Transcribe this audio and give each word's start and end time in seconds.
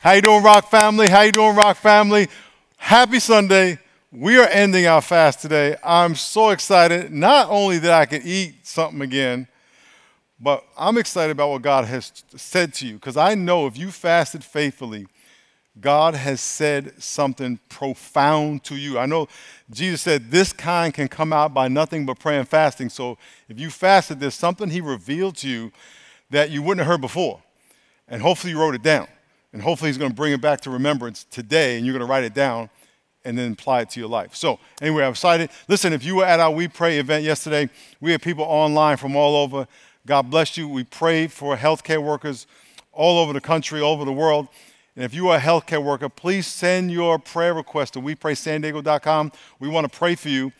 How 0.00 0.12
you 0.12 0.22
doing, 0.22 0.44
Rock 0.44 0.70
family? 0.70 1.08
How 1.08 1.22
you 1.22 1.32
doing, 1.32 1.56
Rock 1.56 1.76
family? 1.76 2.28
Happy 2.76 3.18
Sunday. 3.18 3.80
We 4.12 4.38
are 4.38 4.46
ending 4.46 4.86
our 4.86 5.02
fast 5.02 5.40
today. 5.40 5.74
I'm 5.82 6.14
so 6.14 6.50
excited. 6.50 7.12
Not 7.12 7.48
only 7.50 7.78
that 7.78 7.90
I 7.90 8.06
can 8.06 8.22
eat 8.24 8.64
something 8.64 9.00
again, 9.00 9.48
but 10.38 10.64
I'm 10.78 10.98
excited 10.98 11.32
about 11.32 11.50
what 11.50 11.62
God 11.62 11.84
has 11.86 12.12
said 12.36 12.74
to 12.74 12.86
you 12.86 12.94
because 12.94 13.16
I 13.16 13.34
know 13.34 13.66
if 13.66 13.76
you 13.76 13.90
fasted 13.90 14.44
faithfully, 14.44 15.08
God 15.80 16.14
has 16.14 16.40
said 16.40 17.02
something 17.02 17.58
profound 17.68 18.62
to 18.64 18.76
you. 18.76 19.00
I 19.00 19.06
know 19.06 19.26
Jesus 19.68 20.02
said 20.02 20.30
this 20.30 20.52
kind 20.52 20.94
can 20.94 21.08
come 21.08 21.32
out 21.32 21.52
by 21.52 21.66
nothing 21.66 22.06
but 22.06 22.20
prayer 22.20 22.38
and 22.38 22.48
fasting. 22.48 22.88
So 22.88 23.18
if 23.48 23.58
you 23.58 23.68
fasted, 23.68 24.20
there's 24.20 24.36
something 24.36 24.70
He 24.70 24.80
revealed 24.80 25.38
to 25.38 25.48
you 25.48 25.72
that 26.30 26.50
you 26.50 26.62
wouldn't 26.62 26.86
have 26.86 26.92
heard 26.92 27.00
before. 27.00 27.42
And 28.06 28.22
hopefully 28.22 28.52
you 28.52 28.60
wrote 28.60 28.76
it 28.76 28.82
down. 28.84 29.08
And 29.52 29.62
hopefully 29.62 29.88
he's 29.88 29.98
going 29.98 30.10
to 30.10 30.16
bring 30.16 30.32
it 30.32 30.40
back 30.40 30.60
to 30.62 30.70
remembrance 30.70 31.24
today, 31.24 31.76
and 31.76 31.86
you're 31.86 31.94
going 31.94 32.06
to 32.06 32.10
write 32.10 32.24
it 32.24 32.34
down 32.34 32.70
and 33.24 33.36
then 33.36 33.52
apply 33.52 33.80
it 33.80 33.90
to 33.90 34.00
your 34.00 34.08
life. 34.08 34.34
So, 34.34 34.58
anyway, 34.80 35.04
I'm 35.04 35.10
excited. 35.10 35.50
Listen, 35.68 35.92
if 35.92 36.04
you 36.04 36.16
were 36.16 36.24
at 36.24 36.40
our 36.40 36.50
We 36.50 36.68
Pray 36.68 36.98
event 36.98 37.24
yesterday, 37.24 37.68
we 38.00 38.12
had 38.12 38.22
people 38.22 38.44
online 38.44 38.96
from 38.96 39.16
all 39.16 39.36
over. 39.36 39.66
God 40.06 40.30
bless 40.30 40.56
you. 40.56 40.68
We 40.68 40.84
prayed 40.84 41.32
for 41.32 41.56
healthcare 41.56 42.02
workers 42.02 42.46
all 42.92 43.18
over 43.18 43.32
the 43.32 43.40
country, 43.40 43.80
all 43.80 43.94
over 43.94 44.04
the 44.04 44.12
world. 44.12 44.48
And 44.96 45.04
if 45.04 45.14
you 45.14 45.28
are 45.28 45.36
a 45.36 45.40
healthcare 45.40 45.82
worker, 45.82 46.08
please 46.08 46.46
send 46.46 46.90
your 46.90 47.18
prayer 47.18 47.54
request 47.54 47.94
to 47.94 48.00
wepraysandiego.com. 48.00 49.32
We 49.60 49.68
want 49.68 49.90
to 49.90 49.96
pray 49.96 50.14
for 50.14 50.28
you 50.28 50.52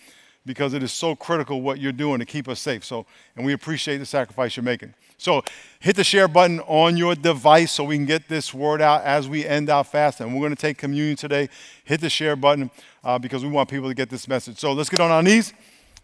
because 0.46 0.74
it 0.74 0.82
is 0.82 0.92
so 0.92 1.14
critical 1.14 1.60
what 1.60 1.78
you're 1.78 1.92
doing 1.92 2.18
to 2.18 2.24
keep 2.24 2.48
us 2.48 2.60
safe. 2.60 2.84
So, 2.84 3.06
and 3.36 3.44
we 3.44 3.52
appreciate 3.52 3.98
the 3.98 4.06
sacrifice 4.06 4.56
you're 4.56 4.64
making. 4.64 4.94
So 5.18 5.42
hit 5.80 5.96
the 5.96 6.04
share 6.04 6.28
button 6.28 6.60
on 6.60 6.96
your 6.96 7.14
device 7.14 7.72
so 7.72 7.84
we 7.84 7.96
can 7.96 8.06
get 8.06 8.28
this 8.28 8.54
word 8.54 8.80
out 8.80 9.02
as 9.02 9.28
we 9.28 9.44
end 9.44 9.68
our 9.68 9.84
fast. 9.84 10.20
And 10.20 10.32
we're 10.32 10.40
going 10.40 10.54
to 10.54 10.60
take 10.60 10.78
communion 10.78 11.16
today. 11.16 11.48
Hit 11.84 12.00
the 12.00 12.08
share 12.08 12.36
button 12.36 12.70
uh, 13.02 13.18
because 13.18 13.44
we 13.44 13.50
want 13.50 13.68
people 13.68 13.88
to 13.88 13.94
get 13.94 14.10
this 14.10 14.28
message. 14.28 14.58
So 14.58 14.72
let's 14.72 14.88
get 14.88 15.00
on 15.00 15.10
our 15.10 15.22
knees. 15.22 15.52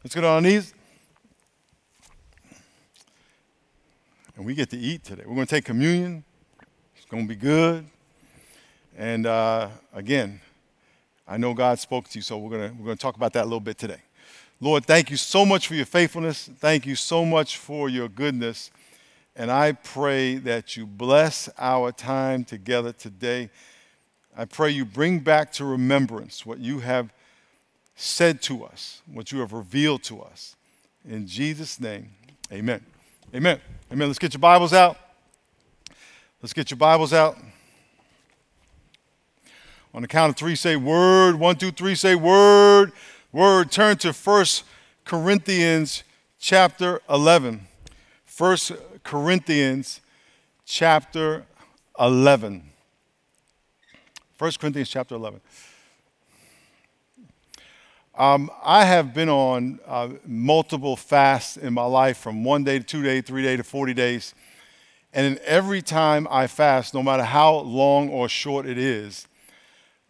Let's 0.02 0.14
get 0.14 0.24
on 0.24 0.34
our 0.34 0.40
knees. 0.40 0.74
And 4.36 4.44
we 4.44 4.54
get 4.54 4.68
to 4.70 4.76
eat 4.76 5.04
today. 5.04 5.22
We're 5.24 5.36
going 5.36 5.46
to 5.46 5.54
take 5.54 5.64
communion. 5.64 6.24
It's 6.96 7.06
going 7.06 7.22
to 7.22 7.28
be 7.28 7.36
good. 7.36 7.86
And 8.98 9.26
uh, 9.26 9.68
again, 9.92 10.40
I 11.26 11.36
know 11.36 11.54
God 11.54 11.78
spoke 11.78 12.08
to 12.08 12.18
you, 12.18 12.22
so 12.22 12.36
we're 12.36 12.50
going 12.50 12.70
to, 12.70 12.76
we're 12.76 12.84
going 12.86 12.96
to 12.96 13.02
talk 13.02 13.16
about 13.16 13.32
that 13.32 13.42
a 13.42 13.44
little 13.44 13.60
bit 13.60 13.78
today. 13.78 14.02
Lord, 14.64 14.86
thank 14.86 15.10
you 15.10 15.18
so 15.18 15.44
much 15.44 15.68
for 15.68 15.74
your 15.74 15.84
faithfulness. 15.84 16.48
Thank 16.58 16.86
you 16.86 16.96
so 16.96 17.26
much 17.26 17.58
for 17.58 17.90
your 17.90 18.08
goodness. 18.08 18.70
And 19.36 19.50
I 19.50 19.72
pray 19.72 20.36
that 20.36 20.74
you 20.74 20.86
bless 20.86 21.50
our 21.58 21.92
time 21.92 22.44
together 22.44 22.90
today. 22.90 23.50
I 24.34 24.46
pray 24.46 24.70
you 24.70 24.86
bring 24.86 25.18
back 25.18 25.52
to 25.54 25.66
remembrance 25.66 26.46
what 26.46 26.60
you 26.60 26.78
have 26.78 27.12
said 27.94 28.40
to 28.44 28.64
us, 28.64 29.02
what 29.04 29.32
you 29.32 29.40
have 29.40 29.52
revealed 29.52 30.02
to 30.04 30.22
us. 30.22 30.56
In 31.06 31.26
Jesus' 31.26 31.78
name, 31.78 32.12
amen. 32.50 32.82
Amen. 33.34 33.60
Amen. 33.92 34.08
Let's 34.08 34.18
get 34.18 34.32
your 34.32 34.40
Bibles 34.40 34.72
out. 34.72 34.96
Let's 36.40 36.54
get 36.54 36.70
your 36.70 36.78
Bibles 36.78 37.12
out. 37.12 37.36
On 39.92 40.00
the 40.00 40.08
count 40.08 40.30
of 40.30 40.36
three, 40.36 40.56
say 40.56 40.74
word. 40.74 41.34
One, 41.34 41.56
two, 41.56 41.70
three, 41.70 41.94
say 41.94 42.14
word. 42.14 42.92
Word. 43.34 43.72
Turn 43.72 43.96
to 43.96 44.12
First 44.12 44.62
Corinthians 45.04 46.04
chapter 46.38 47.02
11. 47.10 47.66
First 48.24 48.70
Corinthians 49.02 50.00
chapter 50.64 51.44
11. 51.98 52.62
1 54.38 54.52
Corinthians 54.60 54.88
chapter 54.88 55.16
11. 55.16 55.40
Um, 58.16 58.52
I 58.62 58.84
have 58.84 59.12
been 59.12 59.28
on 59.28 59.80
uh, 59.84 60.10
multiple 60.24 60.94
fasts 60.94 61.56
in 61.56 61.74
my 61.74 61.86
life 61.86 62.18
from 62.18 62.44
one 62.44 62.62
day 62.62 62.78
to 62.78 62.84
two 62.84 63.02
day, 63.02 63.20
three 63.20 63.42
day 63.42 63.56
to 63.56 63.64
40 63.64 63.94
days. 63.94 64.32
And 65.12 65.38
every 65.38 65.82
time 65.82 66.28
I 66.30 66.46
fast, 66.46 66.94
no 66.94 67.02
matter 67.02 67.24
how 67.24 67.56
long 67.56 68.10
or 68.10 68.28
short 68.28 68.64
it 68.64 68.78
is, 68.78 69.26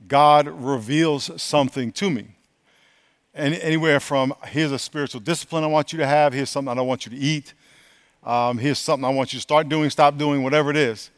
God 0.07 0.47
reveals 0.47 1.31
something 1.41 1.91
to 1.93 2.11
me. 2.11 2.35
And 3.35 3.55
anywhere 3.55 3.99
from 3.99 4.33
here's 4.45 4.71
a 4.71 4.79
spiritual 4.79 5.21
discipline 5.21 5.65
I 5.65 5.67
want 5.67 5.93
you 5.93 5.99
to 5.99 6.07
have, 6.07 6.33
here's 6.33 6.51
something 6.51 6.71
I 6.71 6.75
don't 6.75 6.87
want 6.87 7.05
you 7.05 7.11
to 7.11 7.19
eat, 7.19 7.55
um, 8.23 8.59
here's 8.59 8.79
something 8.79 9.05
I 9.05 9.11
want 9.11 9.33
you 9.33 9.39
to 9.39 9.43
start 9.43 9.69
doing, 9.69 9.91
stop 9.91 10.17
doing, 10.17 10.43
whatever 10.43 10.71
it 10.71 10.77
is. 10.77 11.11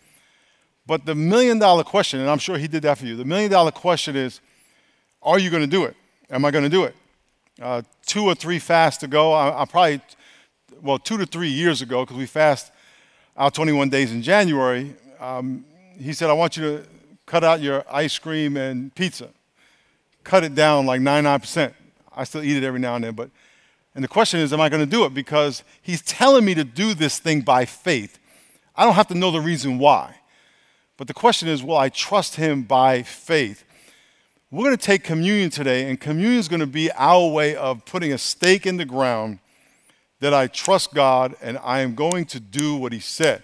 But 0.87 1.05
the 1.05 1.15
million 1.15 1.59
dollar 1.59 1.85
question, 1.85 2.21
and 2.21 2.31
I'm 2.31 2.39
sure 2.39 2.57
he 2.57 2.69
did 2.69 2.83
that 2.85 2.99
for 2.99 3.07
you, 3.07 3.17
the 3.17 3.25
million 3.25 3.51
dollar 3.51 3.71
question 3.71 4.17
is 4.17 4.41
are 5.23 5.39
you 5.39 5.51
going 5.51 5.63
to 5.63 5.69
do 5.69 5.85
it? 5.85 5.97
Am 6.31 6.45
I 6.45 6.51
going 6.51 6.65
to 6.65 6.71
do 6.71 6.85
it? 6.85 6.95
Uh, 7.61 7.83
two 8.05 8.25
or 8.25 8.35
three 8.35 8.59
fasts 8.59 9.03
ago, 9.03 9.33
I, 9.33 9.63
I 9.63 9.65
probably, 9.65 10.01
well, 10.81 10.99
two 10.99 11.19
to 11.19 11.27
three 11.27 11.49
years 11.49 11.83
ago, 11.83 12.05
because 12.05 12.17
we 12.17 12.27
fast 12.27 12.71
our 13.37 13.51
21 13.51 13.91
days 13.91 14.13
in 14.13 14.23
January, 14.23 14.95
um, 15.19 15.65
he 15.99 16.13
said, 16.13 16.31
I 16.31 16.33
want 16.33 16.57
you 16.57 16.63
to 16.63 16.87
cut 17.25 17.43
out 17.43 17.61
your 17.61 17.85
ice 17.91 18.19
cream 18.19 18.57
and 18.57 18.95
pizza. 18.95 19.31
Cut 20.23 20.45
it 20.45 20.55
down 20.55 20.87
like 20.87 21.01
99%. 21.01 21.73
I 22.17 22.25
still 22.25 22.43
eat 22.43 22.57
it 22.57 22.65
every 22.65 22.81
now 22.81 22.97
and 22.97 23.05
then, 23.05 23.15
but 23.15 23.31
and 23.97 24.05
the 24.05 24.09
question 24.09 24.41
is, 24.41 24.53
am 24.53 24.61
I 24.61 24.69
going 24.69 24.85
to 24.85 24.91
do 24.91 25.07
it? 25.07 25.15
Because 25.15 25.65
he's 25.81 26.03
telling 26.03 26.45
me 26.45 26.55
to 26.55 26.65
do 26.65 26.93
this 26.93 27.19
thing 27.19 27.41
by 27.41 27.65
faith. 27.65 28.19
I 28.77 28.85
don't 28.85 28.93
have 28.93 29.09
to 29.09 29.15
know 29.15 29.31
the 29.31 29.41
reason 29.41 29.79
why. 29.79 30.17
But 30.99 31.09
the 31.09 31.15
question 31.15 31.49
is, 31.49 31.63
will 31.63 31.79
I 31.79 31.89
trust 31.89 32.37
him 32.37 32.63
by 32.63 33.03
faith? 33.03 33.65
We're 34.51 34.65
going 34.65 34.77
to 34.77 34.83
take 34.83 35.03
communion 35.03 35.49
today, 35.49 35.89
and 35.89 35.99
communion 35.99 36.39
is 36.39 36.47
going 36.47 36.61
to 36.61 36.67
be 36.67 36.91
our 36.93 37.27
way 37.29 37.57
of 37.57 37.87
putting 37.87 38.13
a 38.13 38.19
stake 38.19 38.67
in 38.67 38.77
the 38.77 38.85
ground 38.85 39.39
that 40.21 40.35
I 40.35 40.47
trust 40.47 40.93
God 40.95 41.35
and 41.43 41.59
I 41.63 41.81
am 41.81 41.95
going 41.95 42.27
to 42.27 42.41
do 42.41 42.77
what 42.77 42.93
he 42.93 43.01
said. 43.01 43.43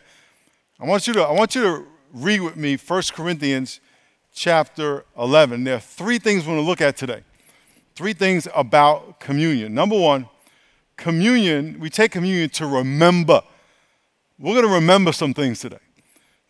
I 0.78 0.86
want 0.86 1.06
you 1.06 1.14
to, 1.14 1.22
I 1.22 1.32
want 1.32 1.54
you 1.54 1.62
to 1.62 1.86
read 2.12 2.40
with 2.40 2.56
me 2.56 2.76
1 2.76 3.02
Corinthians 3.12 3.80
chapter 4.34 5.04
11. 5.18 5.64
There 5.64 5.76
are 5.76 5.80
three 5.80 6.18
things 6.18 6.42
we're 6.42 6.54
going 6.54 6.64
to 6.64 6.68
look 6.68 6.80
at 6.80 6.96
today. 6.96 7.22
Three 7.94 8.14
things 8.14 8.48
about 8.54 9.20
communion. 9.20 9.74
Number 9.74 9.98
one, 9.98 10.28
communion, 10.96 11.78
we 11.78 11.90
take 11.90 12.12
communion 12.12 12.48
to 12.50 12.66
remember. 12.66 13.42
We're 14.38 14.54
going 14.54 14.66
to 14.66 14.74
remember 14.74 15.12
some 15.12 15.34
things 15.34 15.60
today. 15.60 15.78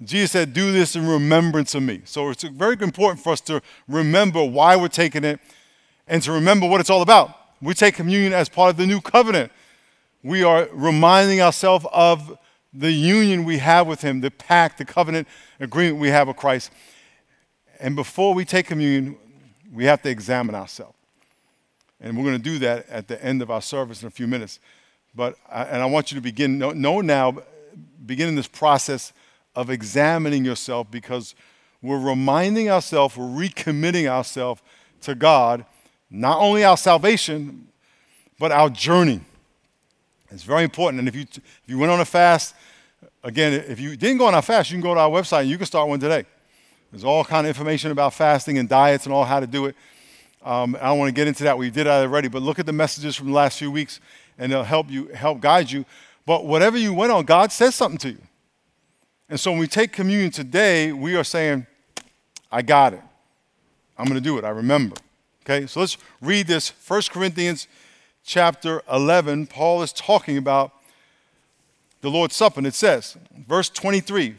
Jesus 0.02 0.32
said, 0.32 0.52
Do 0.52 0.72
this 0.72 0.94
in 0.96 1.06
remembrance 1.06 1.74
of 1.74 1.82
me. 1.82 2.02
So 2.04 2.30
it's 2.30 2.44
very 2.44 2.76
important 2.80 3.22
for 3.22 3.32
us 3.32 3.40
to 3.42 3.60
remember 3.88 4.44
why 4.44 4.76
we're 4.76 4.88
taking 4.88 5.24
it 5.24 5.40
and 6.06 6.22
to 6.22 6.32
remember 6.32 6.68
what 6.68 6.80
it's 6.80 6.90
all 6.90 7.02
about. 7.02 7.36
We 7.60 7.74
take 7.74 7.94
communion 7.94 8.32
as 8.32 8.48
part 8.48 8.70
of 8.70 8.76
the 8.76 8.86
new 8.86 9.00
covenant. 9.00 9.52
We 10.22 10.44
are 10.44 10.68
reminding 10.72 11.40
ourselves 11.40 11.86
of 11.92 12.38
the 12.72 12.90
union 12.90 13.44
we 13.44 13.58
have 13.58 13.86
with 13.86 14.00
Him, 14.00 14.20
the 14.20 14.30
pact, 14.30 14.78
the 14.78 14.84
covenant 14.84 15.28
agreement 15.60 15.98
we 15.98 16.08
have 16.08 16.28
with 16.28 16.36
Christ. 16.36 16.70
And 17.80 17.96
before 17.96 18.32
we 18.34 18.44
take 18.44 18.66
communion, 18.66 19.16
we 19.72 19.84
have 19.84 20.02
to 20.02 20.08
examine 20.08 20.54
ourselves. 20.54 20.96
And 22.02 22.16
we're 22.16 22.24
going 22.24 22.36
to 22.36 22.42
do 22.42 22.58
that 22.58 22.88
at 22.88 23.06
the 23.06 23.24
end 23.24 23.40
of 23.40 23.50
our 23.50 23.62
service 23.62 24.02
in 24.02 24.08
a 24.08 24.10
few 24.10 24.26
minutes. 24.26 24.58
But, 25.14 25.36
and 25.50 25.80
I 25.80 25.86
want 25.86 26.10
you 26.10 26.16
to 26.16 26.20
begin, 26.20 26.58
know, 26.58 26.72
know 26.72 27.00
now, 27.00 27.38
beginning 28.04 28.34
this 28.34 28.48
process 28.48 29.12
of 29.54 29.70
examining 29.70 30.44
yourself 30.44 30.90
because 30.90 31.34
we're 31.80 32.00
reminding 32.00 32.68
ourselves, 32.68 33.16
we're 33.16 33.24
recommitting 33.24 34.06
ourselves 34.06 34.60
to 35.02 35.14
God, 35.14 35.64
not 36.10 36.38
only 36.38 36.64
our 36.64 36.76
salvation, 36.76 37.68
but 38.38 38.50
our 38.50 38.68
journey. 38.68 39.20
It's 40.30 40.42
very 40.42 40.64
important. 40.64 40.98
And 40.98 41.08
if 41.08 41.14
you, 41.14 41.22
if 41.22 41.62
you 41.66 41.78
went 41.78 41.92
on 41.92 42.00
a 42.00 42.04
fast, 42.04 42.54
again, 43.22 43.52
if 43.52 43.78
you 43.78 43.96
didn't 43.96 44.18
go 44.18 44.26
on 44.26 44.34
a 44.34 44.42
fast, 44.42 44.70
you 44.70 44.74
can 44.74 44.82
go 44.82 44.94
to 44.94 45.00
our 45.00 45.10
website 45.10 45.42
and 45.42 45.50
you 45.50 45.56
can 45.56 45.66
start 45.66 45.88
one 45.88 46.00
today. 46.00 46.24
There's 46.90 47.04
all 47.04 47.24
kind 47.24 47.46
of 47.46 47.48
information 47.48 47.90
about 47.90 48.14
fasting 48.14 48.58
and 48.58 48.68
diets 48.68 49.04
and 49.04 49.14
all 49.14 49.24
how 49.24 49.40
to 49.40 49.46
do 49.46 49.66
it. 49.66 49.76
Um, 50.44 50.76
I 50.80 50.86
don't 50.86 50.98
want 50.98 51.08
to 51.08 51.12
get 51.12 51.28
into 51.28 51.44
that. 51.44 51.56
We 51.56 51.70
did 51.70 51.86
that 51.86 52.02
already, 52.02 52.28
but 52.28 52.42
look 52.42 52.58
at 52.58 52.66
the 52.66 52.72
messages 52.72 53.14
from 53.14 53.28
the 53.28 53.32
last 53.32 53.58
few 53.58 53.70
weeks, 53.70 54.00
and 54.38 54.50
they'll 54.50 54.64
help 54.64 54.90
you, 54.90 55.06
help 55.08 55.40
guide 55.40 55.70
you. 55.70 55.84
But 56.26 56.46
whatever 56.46 56.76
you 56.76 56.92
went 56.92 57.12
on, 57.12 57.24
God 57.24 57.52
says 57.52 57.74
something 57.74 57.98
to 57.98 58.10
you. 58.10 58.22
And 59.28 59.38
so 59.38 59.50
when 59.50 59.60
we 59.60 59.66
take 59.66 59.92
communion 59.92 60.30
today, 60.30 60.92
we 60.92 61.16
are 61.16 61.24
saying, 61.24 61.66
I 62.50 62.62
got 62.62 62.92
it. 62.92 63.02
I'm 63.96 64.04
going 64.04 64.14
to 64.14 64.20
do 64.20 64.36
it. 64.38 64.44
I 64.44 64.50
remember. 64.50 64.96
Okay, 65.44 65.66
so 65.66 65.80
let's 65.80 65.96
read 66.20 66.46
this. 66.46 66.72
1 66.86 67.02
Corinthians 67.10 67.66
chapter 68.24 68.82
11. 68.92 69.46
Paul 69.46 69.82
is 69.82 69.92
talking 69.92 70.36
about 70.36 70.72
the 72.00 72.10
Lord's 72.10 72.34
Supper, 72.34 72.60
and 72.60 72.66
it 72.66 72.74
says, 72.74 73.16
verse 73.46 73.68
23 73.68 74.34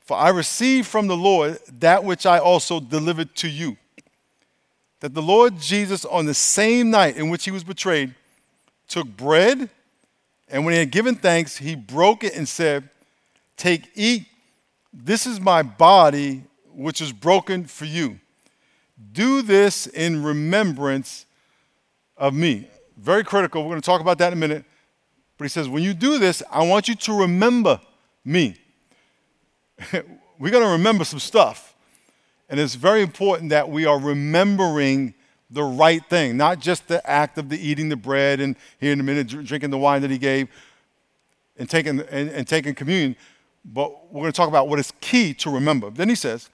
For 0.00 0.16
I 0.16 0.28
received 0.28 0.86
from 0.86 1.06
the 1.06 1.16
Lord 1.16 1.58
that 1.80 2.04
which 2.04 2.26
I 2.26 2.38
also 2.38 2.78
delivered 2.78 3.34
to 3.36 3.48
you 3.48 3.76
that 5.04 5.12
the 5.12 5.20
Lord 5.20 5.60
Jesus, 5.60 6.06
on 6.06 6.24
the 6.24 6.32
same 6.32 6.88
night 6.88 7.18
in 7.18 7.28
which 7.28 7.44
he 7.44 7.50
was 7.50 7.62
betrayed, 7.62 8.14
took 8.88 9.06
bread, 9.06 9.68
and 10.48 10.64
when 10.64 10.72
he 10.72 10.78
had 10.78 10.90
given 10.90 11.14
thanks, 11.14 11.58
he 11.58 11.76
broke 11.76 12.24
it 12.24 12.34
and 12.34 12.48
said, 12.48 12.88
Take, 13.58 13.90
eat, 13.94 14.24
this 14.94 15.26
is 15.26 15.42
my 15.42 15.62
body, 15.62 16.44
which 16.72 17.02
is 17.02 17.12
broken 17.12 17.66
for 17.66 17.84
you. 17.84 18.18
Do 19.12 19.42
this 19.42 19.86
in 19.86 20.24
remembrance 20.24 21.26
of 22.16 22.32
me. 22.32 22.70
Very 22.96 23.24
critical. 23.24 23.62
We're 23.62 23.72
going 23.72 23.82
to 23.82 23.86
talk 23.86 24.00
about 24.00 24.16
that 24.16 24.32
in 24.32 24.38
a 24.38 24.40
minute. 24.40 24.64
But 25.36 25.44
he 25.44 25.50
says, 25.50 25.68
when 25.68 25.82
you 25.82 25.92
do 25.92 26.18
this, 26.18 26.42
I 26.50 26.66
want 26.66 26.88
you 26.88 26.94
to 26.94 27.12
remember 27.12 27.78
me. 28.24 28.56
We're 29.92 30.50
going 30.50 30.64
to 30.64 30.70
remember 30.70 31.04
some 31.04 31.20
stuff. 31.20 31.73
And 32.54 32.60
it's 32.60 32.76
very 32.76 33.02
important 33.02 33.50
that 33.50 33.68
we 33.68 33.84
are 33.84 33.98
remembering 33.98 35.12
the 35.50 35.64
right 35.64 36.08
thing, 36.08 36.36
not 36.36 36.60
just 36.60 36.86
the 36.86 37.04
act 37.04 37.36
of 37.36 37.48
the 37.48 37.58
eating 37.58 37.88
the 37.88 37.96
bread 37.96 38.38
and 38.38 38.54
here 38.78 38.92
in 38.92 39.00
a 39.00 39.02
minute 39.02 39.26
drinking 39.26 39.70
the 39.70 39.76
wine 39.76 40.02
that 40.02 40.10
he 40.12 40.18
gave 40.18 40.46
and 41.56 41.68
taking, 41.68 41.98
and, 41.98 42.30
and 42.30 42.46
taking 42.46 42.72
communion. 42.72 43.16
But 43.64 43.90
we're 44.12 44.20
going 44.20 44.32
to 44.32 44.36
talk 44.36 44.48
about 44.48 44.68
what 44.68 44.78
is 44.78 44.92
key 45.00 45.34
to 45.34 45.50
remember. 45.50 45.90
Then 45.90 46.08
he 46.08 46.14
says, 46.14 46.48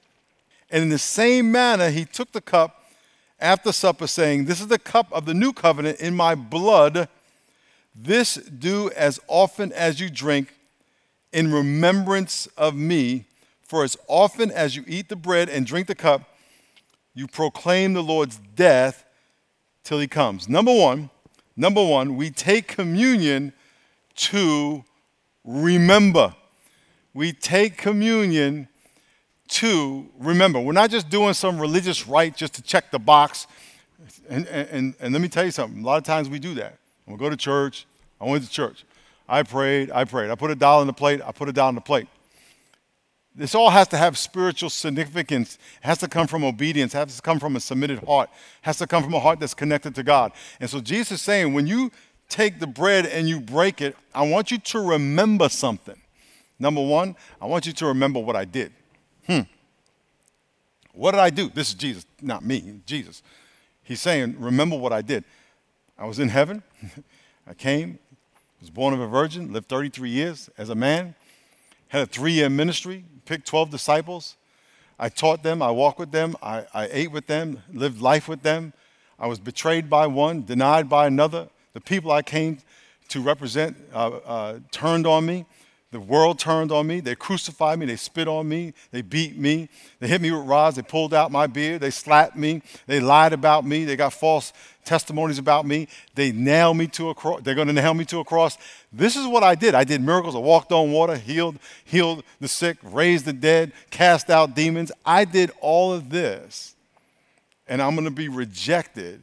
and 0.71 0.83
in 0.85 0.89
the 0.89 0.97
same 0.97 1.53
manner, 1.53 1.91
he 1.91 2.07
took 2.07 2.33
the 2.33 2.41
cup 2.41 2.83
after 3.39 3.71
supper, 3.71 4.07
saying, 4.07 4.47
This 4.47 4.63
is 4.63 4.69
the 4.69 4.79
cup 4.79 5.13
of 5.13 5.27
the 5.27 5.35
new 5.35 5.53
covenant 5.53 6.01
in 6.01 6.17
my 6.17 6.35
blood. 6.35 7.11
This 7.95 8.37
do 8.37 8.91
as 8.97 9.21
often 9.29 9.71
as 9.75 10.01
you 10.01 10.09
drink 10.09 10.55
in 11.31 11.53
remembrance 11.53 12.47
of 12.57 12.75
me. 12.75 13.27
For 13.71 13.85
as 13.85 13.97
often 14.09 14.51
as 14.51 14.75
you 14.75 14.83
eat 14.89 15.09
the 15.09 15.15
bread 15.15 15.49
and 15.49 15.65
drink 15.65 15.87
the 15.87 15.95
cup, 15.95 16.37
you 17.15 17.29
proclaim 17.29 17.93
the 17.93 18.03
Lord's 18.03 18.41
death 18.57 19.05
till 19.85 20.01
he 20.01 20.09
comes. 20.09 20.49
Number 20.49 20.75
one, 20.77 21.09
number 21.57 21.81
one, 21.87 22.17
we 22.17 22.31
take 22.31 22.67
communion 22.67 23.53
to 24.17 24.83
remember. 25.45 26.35
We 27.15 27.33
take 27.33 27.77
communion 27.77 28.67
to 29.51 30.09
remember. 30.19 30.59
We're 30.59 30.73
not 30.73 30.91
just 30.91 31.09
doing 31.09 31.35
some 31.35 31.61
religious 31.61 32.09
rite 32.09 32.37
just 32.37 32.55
to 32.55 32.63
check 32.63 32.91
the 32.91 32.99
box. 32.99 33.47
And, 34.29 34.49
and, 34.49 34.95
and 34.99 35.13
let 35.13 35.23
me 35.23 35.29
tell 35.29 35.45
you 35.45 35.53
something. 35.53 35.81
A 35.81 35.87
lot 35.87 35.99
of 35.99 36.03
times 36.03 36.29
we 36.29 36.41
do 36.41 36.55
that. 36.55 36.79
we 37.07 37.17
go 37.17 37.31
to 37.31 37.37
church. 37.37 37.87
I 38.21 38.25
went 38.25 38.43
to 38.43 38.51
church. 38.51 38.85
I 39.29 39.45
prayed. 39.45 39.93
I 39.93 40.07
prayed. 40.07 40.29
I 40.29 40.35
put 40.35 40.51
a 40.51 40.57
dollar 40.57 40.81
in 40.81 40.89
the 40.89 40.93
plate. 40.93 41.21
I 41.25 41.31
put 41.31 41.49
it 41.49 41.55
down 41.55 41.69
on 41.69 41.75
the 41.77 41.81
plate. 41.81 42.09
This 43.35 43.55
all 43.55 43.71
has 43.71 43.87
to 43.89 43.97
have 43.97 44.19
spiritual 44.19 44.71
significance. 44.71 45.55
It 45.83 45.87
has 45.87 45.99
to 45.99 46.09
come 46.09 46.27
from 46.27 46.45
obedience. 46.45 46.95
It 46.95 46.99
has 46.99 47.17
to 47.17 47.23
come 47.23 47.39
from 47.39 47.57
a 47.57 47.61
submitted 47.61 48.01
heart. 48.01 48.29
It 48.33 48.67
has 48.67 48.79
to 48.79 48.87
come 48.87 49.05
from 49.05 49.15
a 49.15 49.21
heart 49.21 49.39
that's 49.39 49.55
connected 49.55 49.95
to 49.95 50.03
God. 50.03 50.33
And 50.59 50.69
so 50.69 50.81
Jesus 50.81 51.13
is 51.13 51.23
saying, 51.23 51.55
when 51.55 51.67
you 51.67 51.93
take 52.29 52.59
the 52.59 52.67
bread 52.67 53.07
and 53.07 53.29
you 53.29 53.41
break 53.41 53.81
it, 53.81 53.97
I 54.15 54.23
want 54.29 54.51
you 54.51 54.59
to 54.59 54.81
remember 54.81 55.49
something. 55.49 56.01
Number 56.59 56.83
one, 56.83 57.17
I 57.41 57.47
want 57.47 57.67
you 57.67 57.73
to 57.73 57.87
remember 57.87 58.21
what 58.21 58.37
I 58.37 58.45
did. 58.45 58.73
Hmm. 59.27 59.41
What 60.93 61.13
did 61.13 61.21
I 61.21 61.31
do? 61.31 61.49
This 61.49 61.69
is 61.69 61.75
Jesus, 61.75 62.07
not 62.21 62.45
me, 62.45 62.81
Jesus. 62.85 63.23
He's 63.83 64.01
saying, 64.01 64.37
Remember 64.39 64.77
what 64.77 64.93
I 64.93 65.03
did. 65.03 65.25
I 65.99 66.07
was 66.07 66.19
in 66.19 66.29
heaven. 66.29 66.63
I 67.47 67.55
came, 67.55 67.99
was 68.61 68.71
born 68.71 68.93
of 68.93 69.01
a 69.01 69.07
virgin, 69.07 69.53
lived 69.53 69.69
33 69.69 70.11
years 70.11 70.51
as 70.59 70.69
a 70.69 70.75
man, 70.75 71.15
had 71.89 72.03
a 72.03 72.07
three 72.07 72.33
year 72.33 72.51
ministry, 72.51 73.05
picked 73.31 73.47
12 73.47 73.71
disciples. 73.71 74.37
I 74.99 75.09
taught 75.09 75.45
them, 75.45 75.63
I 75.63 75.71
walked 75.71 76.01
with 76.01 76.11
them, 76.11 76.35
I, 76.43 76.67
I 76.75 76.89
ate 76.91 77.13
with 77.13 77.29
them, 77.29 77.63
lived 77.73 78.01
life 78.01 78.27
with 78.27 78.43
them. 78.43 78.73
I 79.21 79.29
was 79.29 79.39
betrayed 79.39 79.89
by 79.89 80.09
one, 80.09 80.45
denied 80.45 80.89
by 80.89 81.07
another. 81.07 81.49
The 81.73 81.81
people 81.81 82.11
I 82.11 82.23
came 82.23 82.59
to 83.11 83.21
represent 83.21 83.77
uh, 83.95 84.09
uh, 84.27 84.59
turned 84.73 85.07
on 85.07 85.27
me. 85.27 85.47
The 85.93 86.01
world 86.01 86.39
turned 86.39 86.71
on 86.71 86.87
me. 86.87 87.01
They 87.01 87.17
crucified 87.17 87.79
me. 87.79 87.87
They 87.87 87.97
spit 87.97 88.29
on 88.29 88.49
me. 88.49 88.75
They 88.93 89.03
beat 89.03 89.37
me. 89.37 89.69
They 89.99 90.07
hit 90.07 90.21
me 90.21 90.31
with 90.31 90.47
rods. 90.47 90.77
They 90.77 90.83
pulled 90.83 91.13
out 91.13 91.33
my 91.33 91.49
beard. 91.49 91.81
They 91.81 91.91
slapped 91.91 92.37
me. 92.37 92.63
They 92.87 93.01
lied 93.01 93.33
about 93.33 93.67
me. 93.67 93.85
They 93.85 93.97
got 93.97 94.13
false 94.13 94.53
testimonies 94.85 95.39
about 95.39 95.67
me. 95.67 95.89
They 96.15 96.31
nailed 96.31 96.77
me 96.77 96.87
to 96.89 97.11
a 97.11 97.15
cross. 97.15 97.41
They're 97.43 97.57
going 97.57 97.67
to 97.67 97.73
nail 97.73 97.95
me 97.95 98.05
to 98.07 98.21
a 98.21 98.25
cross. 98.25 98.57
This 98.93 99.17
is 99.17 99.27
what 99.27 99.43
I 99.43 99.57
did. 99.57 99.75
I 99.75 99.83
did 99.83 100.01
miracles. 100.01 100.37
I 100.37 100.39
walked 100.39 100.71
on 100.71 100.93
water, 100.93 101.17
healed, 101.17 101.59
healed 101.85 102.23
the 102.41 102.47
sick, 102.49 102.77
raised 102.85 103.25
the 103.25 103.33
dead, 103.33 103.73
cast 103.91 104.31
out 104.31 104.55
demons. 104.55 104.93
I 105.05 105.25
did 105.25 105.51
all 105.61 105.93
of 105.93 106.09
this. 106.11 106.77
And 107.67 107.83
I'm 107.83 107.95
going 107.97 108.05
to 108.05 108.13
be 108.13 108.29
rejected. 108.29 109.23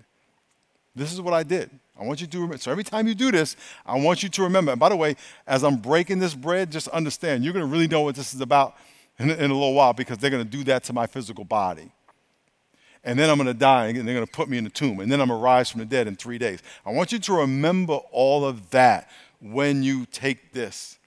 This 0.96 1.14
is 1.14 1.22
what 1.22 1.34
I 1.34 1.44
did. 1.44 1.70
I 2.00 2.04
want 2.04 2.22
you 2.22 2.28
to 2.28 2.38
remember. 2.38 2.58
So 2.58 2.72
every 2.72 2.84
time 2.84 3.08
you 3.08 3.16
do 3.16 3.32
this, 3.32 3.56
I 3.86 4.00
want 4.00 4.24
you 4.24 4.30
to 4.30 4.44
remember. 4.44 4.72
And 4.72 4.80
by 4.80 4.90
the 4.90 4.96
way, 4.96 5.16
as 5.48 5.64
I'm 5.64 5.78
breaking 5.78 6.20
this 6.20 6.36
bread, 6.36 6.72
just 6.72 6.88
understand 6.90 7.44
you're 7.44 7.54
going 7.54 7.66
to 7.66 7.72
really 7.72 7.88
know 7.88 8.02
what 8.02 8.16
this 8.16 8.34
is 8.34 8.42
about 8.42 8.76
in, 9.20 9.30
in 9.30 9.52
a 9.52 9.54
little 9.54 9.74
while 9.74 9.94
because 9.94 10.18
they're 10.18 10.30
going 10.30 10.44
to 10.44 10.50
do 10.50 10.64
that 10.66 10.84
to 10.86 10.94
my 10.94 11.08
physical 11.08 11.44
body. 11.44 11.92
And 13.04 13.18
then 13.18 13.30
I'm 13.30 13.38
going 13.38 13.48
to 13.48 13.54
die 13.54 13.88
and 13.88 14.08
they're 14.08 14.16
going 14.16 14.26
to 14.26 14.32
put 14.32 14.50
me 14.50 14.58
in 14.58 14.64
the 14.64 14.70
tomb. 14.70 15.00
And 15.00 15.12
then 15.12 15.22
I'm 15.22 15.30
going 15.30 15.40
to 15.40 15.44
rise 15.44 15.70
from 15.70 15.80
the 15.80 15.86
dead 15.86 16.08
in 16.08 16.16
three 16.16 16.38
days. 16.38 16.62
I 16.86 16.92
want 16.92 17.12
you 17.12 17.20
to 17.20 17.34
remember 17.34 18.00
all 18.12 18.46
of 18.46 18.70
that 18.72 19.10
when 19.40 19.82
you 19.82 20.06
take 20.06 20.52
this 20.52 20.98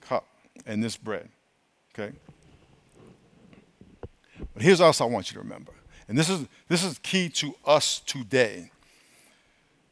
cup 0.00 0.26
and 0.66 0.82
this 0.82 0.96
bread. 0.96 1.28
Okay? 1.94 2.14
But 4.54 4.62
here's 4.62 4.80
else 4.80 5.00
I 5.00 5.04
want 5.04 5.30
you 5.30 5.34
to 5.34 5.40
remember. 5.40 5.72
And 6.08 6.18
this 6.18 6.28
is, 6.28 6.46
this 6.68 6.84
is 6.84 6.98
key 6.98 7.28
to 7.30 7.54
us 7.64 8.00
today. 8.00 8.70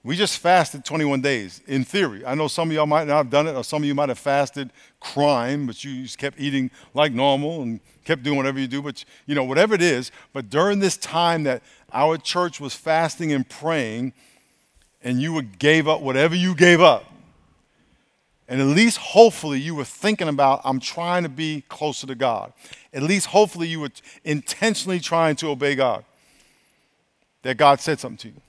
We 0.02 0.16
just 0.16 0.38
fasted 0.38 0.84
21 0.84 1.20
days, 1.20 1.60
in 1.66 1.84
theory. 1.84 2.24
I 2.24 2.34
know 2.34 2.48
some 2.48 2.70
of 2.70 2.74
y'all 2.74 2.86
might 2.86 3.06
not 3.06 3.18
have 3.18 3.30
done 3.30 3.46
it, 3.46 3.54
or 3.54 3.62
some 3.62 3.82
of 3.82 3.86
you 3.86 3.94
might 3.94 4.08
have 4.08 4.18
fasted 4.18 4.70
crime, 4.98 5.66
but 5.66 5.84
you 5.84 6.04
just 6.04 6.16
kept 6.16 6.40
eating 6.40 6.70
like 6.94 7.12
normal 7.12 7.60
and 7.60 7.80
kept 8.04 8.22
doing 8.22 8.38
whatever 8.38 8.58
you 8.58 8.66
do. 8.66 8.80
But, 8.80 9.04
you 9.26 9.34
know, 9.34 9.44
whatever 9.44 9.74
it 9.74 9.82
is. 9.82 10.10
But 10.32 10.48
during 10.48 10.78
this 10.78 10.96
time 10.96 11.42
that 11.42 11.62
our 11.92 12.16
church 12.16 12.60
was 12.60 12.74
fasting 12.74 13.30
and 13.30 13.46
praying, 13.46 14.14
and 15.02 15.20
you 15.20 15.42
gave 15.42 15.86
up 15.86 16.00
whatever 16.00 16.34
you 16.34 16.54
gave 16.54 16.80
up, 16.80 17.04
and 18.48 18.58
at 18.58 18.66
least 18.66 18.96
hopefully 18.96 19.60
you 19.60 19.74
were 19.74 19.84
thinking 19.84 20.28
about, 20.28 20.62
I'm 20.64 20.80
trying 20.80 21.24
to 21.24 21.28
be 21.28 21.62
closer 21.68 22.06
to 22.06 22.14
God. 22.14 22.54
At 22.94 23.02
least 23.02 23.26
hopefully 23.26 23.68
you 23.68 23.80
were 23.80 23.90
intentionally 24.24 24.98
trying 24.98 25.36
to 25.36 25.48
obey 25.48 25.74
God. 25.74 26.04
That 27.42 27.58
God 27.58 27.80
said 27.80 28.00
something 28.00 28.18
to 28.18 28.28
you 28.28 28.42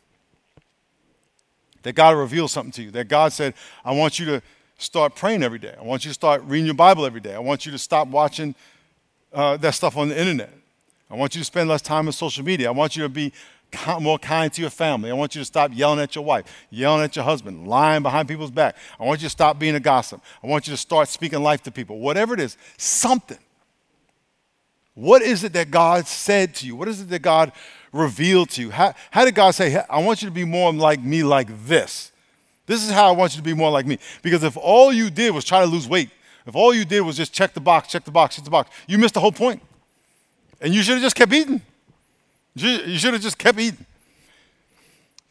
that 1.84 1.94
God 1.94 2.18
revealed 2.18 2.52
something 2.52 2.72
to 2.74 2.84
you, 2.84 2.92
that 2.92 3.08
God 3.08 3.34
said, 3.34 3.54
I 3.84 3.94
want 3.94 4.20
you 4.20 4.26
to 4.28 4.42
start 4.78 5.16
praying 5.16 5.44
every 5.44 5.60
day. 5.60 5.76
I 5.80 5.84
want 5.84 6.06
you 6.06 6.10
to 6.10 6.14
start 6.14 6.44
reading 6.46 6.66
your 6.66 6.76
Bible 6.76 7.06
every 7.06 7.22
day. 7.22 7.36
I 7.36 7.40
want 7.40 7.66
you 7.66 7.72
to 7.72 7.78
stop 7.78 8.08
watching 8.08 8.56
uh, 9.34 9.58
that 9.58 9.76
stuff 9.76 9.98
on 9.98 10.10
the 10.10 10.20
internet. 10.20 10.52
I 11.10 11.16
want 11.16 11.36
you 11.36 11.42
to 11.42 11.46
spend 11.46 11.70
less 11.70 11.82
time 11.82 12.08
on 12.08 12.14
social 12.14 12.44
media. 12.44 12.68
I 12.68 12.72
want 12.72 12.96
you 12.96 13.04
to 13.04 13.10
be 13.10 13.34
more 14.00 14.20
kind 14.20 14.52
to 14.54 14.62
your 14.62 14.70
family. 14.70 15.10
I 15.10 15.14
want 15.14 15.36
you 15.36 15.42
to 15.42 15.46
stop 15.46 15.72
yelling 15.74 16.00
at 16.00 16.16
your 16.16 16.24
wife, 16.24 16.46
yelling 16.70 17.04
at 17.04 17.16
your 17.16 17.26
husband, 17.26 17.68
lying 17.68 18.04
behind 18.04 18.28
people's 18.28 18.52
back. 18.52 18.76
I 19.00 19.06
want 19.06 19.22
you 19.22 19.26
to 19.28 19.30
stop 19.32 19.60
being 19.60 19.76
a 19.76 19.80
gossip. 19.80 20.22
I 20.44 20.48
want 20.48 20.68
you 20.68 20.74
to 20.74 20.78
start 20.78 21.10
speaking 21.10 21.42
life 21.42 21.64
to 21.64 21.72
people. 21.72 22.00
Whatever 22.00 22.34
it 22.34 22.40
is, 22.40 22.58
something. 22.78 23.38
What 24.94 25.22
is 25.22 25.44
it 25.44 25.54
that 25.54 25.72
God 25.72 26.06
said 26.08 26.54
to 26.56 26.68
you? 26.68 26.76
What 26.76 26.88
is 26.88 27.02
it 27.02 27.10
that 27.10 27.22
God 27.22 27.54
revealed 27.92 28.50
to 28.52 28.62
you? 28.62 28.72
How, 28.72 28.94
how 29.12 29.26
did 29.26 29.36
God 29.36 29.52
say, 29.52 29.84
I 29.90 30.02
want 30.02 30.22
you 30.22 30.28
to 30.28 30.34
be 30.34 30.46
more 30.46 30.72
like 30.74 31.02
me 31.02 31.24
like 31.24 31.50
this? 31.66 32.12
This 32.66 32.84
is 32.84 32.92
how 32.92 33.08
I 33.08 33.12
want 33.12 33.34
you 33.34 33.38
to 33.38 33.44
be 33.44 33.54
more 33.54 33.72
like 33.72 33.86
me. 33.86 34.00
Because 34.22 34.44
if 34.44 34.56
all 34.56 34.94
you 34.94 35.10
did 35.10 35.34
was 35.34 35.44
try 35.44 35.60
to 35.60 35.66
lose 35.66 35.88
weight, 35.88 36.10
if 36.46 36.56
all 36.56 36.74
you 36.74 36.86
did 36.86 37.02
was 37.02 37.18
just 37.18 37.34
check 37.34 37.54
the 37.54 37.60
box, 37.60 37.90
check 37.90 38.04
the 38.04 38.12
box, 38.12 38.36
check 38.36 38.46
the 38.46 38.52
box, 38.52 38.70
you 38.88 38.98
missed 38.98 39.14
the 39.14 39.20
whole 39.20 39.32
point. 39.32 39.62
And 40.62 40.74
you 40.74 40.82
should 40.84 40.94
have 40.94 41.04
just 41.04 41.16
kept 41.16 41.34
eating. 41.34 41.62
You 42.56 42.98
should 42.98 43.14
have 43.14 43.22
just 43.22 43.38
kept 43.38 43.60
eating. 43.60 43.86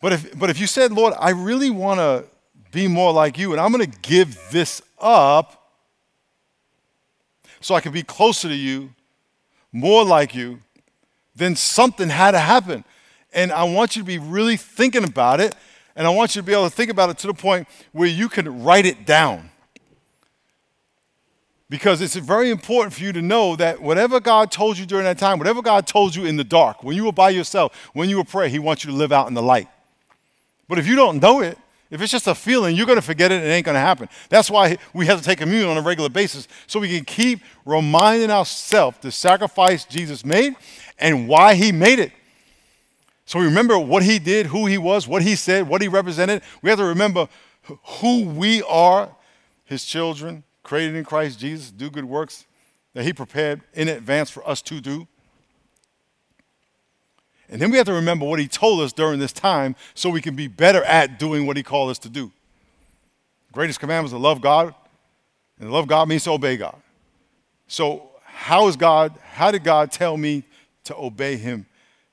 But 0.00 0.12
if, 0.12 0.38
but 0.38 0.50
if 0.50 0.59
you 0.59 0.67
said, 0.67 0.93
Lord, 0.93 1.14
I 1.19 1.31
really 1.31 1.71
want 1.71 2.00
to 2.00 2.25
be 2.73 2.88
more 2.88 3.12
like 3.12 3.38
you, 3.38 3.52
and 3.52 3.61
I'm 3.61 3.73
going 3.73 3.90
to 3.90 3.99
give 4.00 4.38
this 4.50 4.81
up 4.99 5.73
so 7.61 7.75
I 7.75 7.81
can 7.81 7.93
be 7.93 8.02
closer 8.02 8.49
to 8.49 8.55
you, 8.55 8.90
more 9.73 10.05
like 10.05 10.35
you, 10.35 10.61
then 11.41 11.57
something 11.57 12.09
had 12.09 12.33
to 12.33 12.39
happen. 12.39 12.85
And 13.33 13.51
I 13.53 13.65
want 13.65 13.97
you 13.97 14.03
to 14.03 14.07
be 14.07 14.19
really 14.19 14.57
thinking 14.57 15.05
about 15.05 15.41
it. 15.41 15.55
And 15.97 16.07
I 16.07 16.11
want 16.11 16.35
you 16.35 16.43
to 16.43 16.47
be 16.47 16.53
able 16.53 16.69
to 16.69 16.75
think 16.75 16.91
about 16.91 17.11
it 17.11 17.19
to 17.19 17.27
the 17.27 17.35
point 17.35 17.69
where 17.93 18.09
you 18.09 18.29
can 18.29 18.63
write 18.63 18.87
it 18.87 19.05
down. 19.05 19.51
Because 21.69 22.01
it's 22.01 22.17
very 22.17 22.51
important 22.51 22.93
for 22.93 23.03
you 23.03 23.13
to 23.13 23.23
know 23.23 23.55
that 23.57 23.81
whatever 23.81 24.19
God 24.19 24.51
told 24.51 24.77
you 24.77 24.87
during 24.87 25.05
that 25.05 25.19
time, 25.19 25.39
whatever 25.39 25.63
God 25.63 25.87
told 25.87 26.17
you 26.17 26.27
in 26.27 26.37
the 26.37 26.45
dark, 26.45 26.83
when 26.83 26.97
you 26.97 27.05
were 27.05 27.13
by 27.13 27.31
yourself, 27.31 27.91
when 27.93 28.09
you 28.09 28.17
were 28.17 28.25
praying, 28.25 28.51
He 28.51 28.59
wants 28.59 28.85
you 28.85 28.91
to 28.91 28.97
live 28.97 29.13
out 29.13 29.29
in 29.29 29.35
the 29.35 29.43
light. 29.43 29.69
But 30.69 30.79
if 30.79 30.87
you 30.87 30.97
don't 30.97 31.21
know 31.21 31.41
it, 31.41 31.57
if 31.91 32.01
it's 32.01 32.13
just 32.13 32.29
a 32.29 32.35
feeling, 32.35 32.77
you're 32.77 32.87
going 32.87 32.99
to 32.99 33.03
forget 33.03 33.33
it. 33.33 33.37
and 33.37 33.45
It 33.47 33.51
ain't 33.51 33.67
going 33.67 33.75
to 33.75 33.81
happen. 33.81 34.09
That's 34.29 34.51
why 34.51 34.79
we 34.95 35.07
have 35.07 35.19
to 35.19 35.25
take 35.25 35.39
communion 35.39 35.69
on 35.69 35.77
a 35.77 35.83
regular 35.83 36.09
basis 36.09 36.47
so 36.67 36.79
we 36.79 36.89
can 36.89 37.05
keep 37.05 37.41
reminding 37.65 38.31
ourselves 38.31 38.99
the 39.01 39.11
sacrifice 39.11 39.85
Jesus 39.85 40.25
made 40.25 40.55
and 41.00 41.26
why 41.26 41.54
he 41.54 41.73
made 41.73 41.99
it. 41.99 42.12
So 43.26 43.38
we 43.38 43.45
remember 43.45 43.78
what 43.78 44.02
he 44.02 44.19
did, 44.19 44.47
who 44.47 44.66
he 44.66 44.78
was, 44.78 45.07
what 45.07 45.23
he 45.23 45.37
said, 45.37 45.69
what 45.69 45.83
he 45.83 45.88
represented. 45.88 46.42
We 46.62 46.71
have 46.71 46.78
to 46.78 46.85
remember 46.85 47.28
who 47.62 48.25
we 48.25 48.62
are, 48.62 49.14
his 49.64 49.85
children, 49.85 50.42
created 50.62 50.97
in 50.97 51.04
Christ 51.04 51.38
Jesus, 51.38 51.71
do 51.71 51.90
good 51.90 52.04
works 52.04 52.45
that 52.95 53.04
he 53.04 53.12
prepared 53.12 53.62
in 53.73 53.88
advance 53.88 54.30
for 54.30 54.47
us 54.49 54.61
to 54.62 54.80
do. 54.80 55.07
And 57.49 57.61
then 57.61 57.71
we 57.71 57.76
have 57.76 57.87
to 57.87 57.92
remember 57.92 58.26
what 58.26 58.38
he 58.38 58.47
told 58.47 58.80
us 58.80 58.92
during 58.92 59.19
this 59.19 59.33
time 59.33 59.75
so 59.95 60.09
we 60.11 60.21
can 60.21 60.37
be 60.37 60.47
better 60.47 60.83
at 60.85 61.19
doing 61.19 61.47
what 61.47 61.57
he 61.57 61.62
called 61.62 61.90
us 61.90 61.99
to 62.00 62.09
do. 62.09 62.30
The 63.49 63.54
greatest 63.54 63.80
command 63.80 64.04
was 64.04 64.12
to 64.12 64.19
love 64.19 64.40
God, 64.40 64.75
and 65.59 65.69
to 65.69 65.73
love 65.73 65.88
God 65.88 66.09
means 66.09 66.25
to 66.25 66.30
obey 66.30 66.57
God. 66.57 66.76
So, 67.66 68.09
how 68.25 68.69
is 68.69 68.76
God, 68.76 69.16
how 69.33 69.50
did 69.50 69.64
God 69.64 69.92
tell 69.92 70.16
me 70.16 70.45
to 70.85 70.97
obey 70.97 71.37
him 71.37 71.67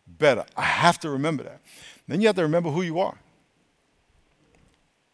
better? 0.07 0.45
I 0.55 0.63
have 0.63 0.99
to 0.99 1.09
remember 1.09 1.43
that. 1.43 1.61
Then 2.07 2.21
you 2.21 2.27
have 2.27 2.35
to 2.37 2.43
remember 2.43 2.69
who 2.69 2.81
you 2.81 2.99
are. 2.99 3.17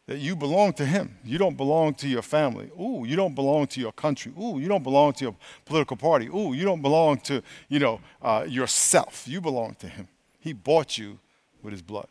That 0.06 0.20
you 0.20 0.36
belong 0.36 0.74
to 0.74 0.86
him. 0.86 1.18
You 1.24 1.38
don't 1.38 1.56
belong 1.56 1.94
to 1.96 2.08
your 2.10 2.22
family. 2.22 2.70
Ooh, 2.80 3.06
you 3.06 3.16
don't 3.16 3.34
belong 3.34 3.68
to 3.68 3.80
your 3.80 3.94
country. 3.94 4.34
Ooh, 4.38 4.60
you 4.60 4.68
don't 4.68 4.84
belong 4.84 5.14
to 5.14 5.24
your 5.24 5.36
political 5.66 5.96
party. 5.96 6.28
Ooh, 6.28 6.54
you 6.54 6.66
don't 6.66 6.82
belong 6.82 7.20
to, 7.22 7.42
you 7.70 7.80
know, 7.80 8.02
uh, 8.22 8.46
yourself. 8.48 9.26
You 9.28 9.40
belong 9.40 9.76
to 9.76 9.88
him. 9.88 10.10
He 10.40 10.52
bought 10.52 10.98
you 10.98 11.20
with 11.62 11.72
his 11.72 11.82
blood. 11.82 12.08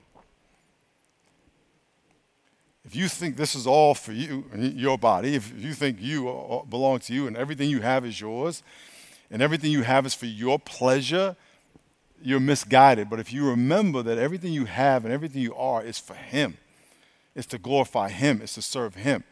If 2.85 2.97
you 2.97 3.09
think 3.09 3.37
this 3.37 3.55
is 3.55 3.67
all 3.67 3.95
for 3.95 4.13
you, 4.13 4.45
your 4.55 4.99
body, 4.99 5.37
if 5.37 5.53
you 5.57 5.73
think 5.73 5.99
you 6.01 6.65
belong 6.69 6.99
to 7.01 7.15
you 7.15 7.27
and 7.27 7.37
everything 7.37 7.71
you 7.71 7.81
have 7.81 8.05
is 8.05 8.21
yours, 8.21 8.63
and 9.33 9.41
everything 9.41 9.73
you 9.73 9.83
have 9.83 10.05
is 10.05 10.15
for 10.15 10.27
your 10.27 10.59
pleasure, 10.59 11.35
you're 12.23 12.39
misguided. 12.39 13.09
But 13.09 13.19
if 13.19 13.33
you 13.33 13.49
remember 13.49 14.03
that 14.03 14.19
everything 14.19 14.53
you 14.53 14.67
have 14.67 15.05
and 15.05 15.13
everything 15.13 15.41
you 15.41 15.55
are 15.57 15.83
is 15.83 15.99
for 15.99 16.15
Him, 16.15 16.59
it's 17.35 17.47
to 17.49 17.59
glorify 17.59 18.11
Him, 18.11 18.41
it's 18.43 18.55
to 18.55 18.63
serve 18.63 18.95
Him. 18.95 19.25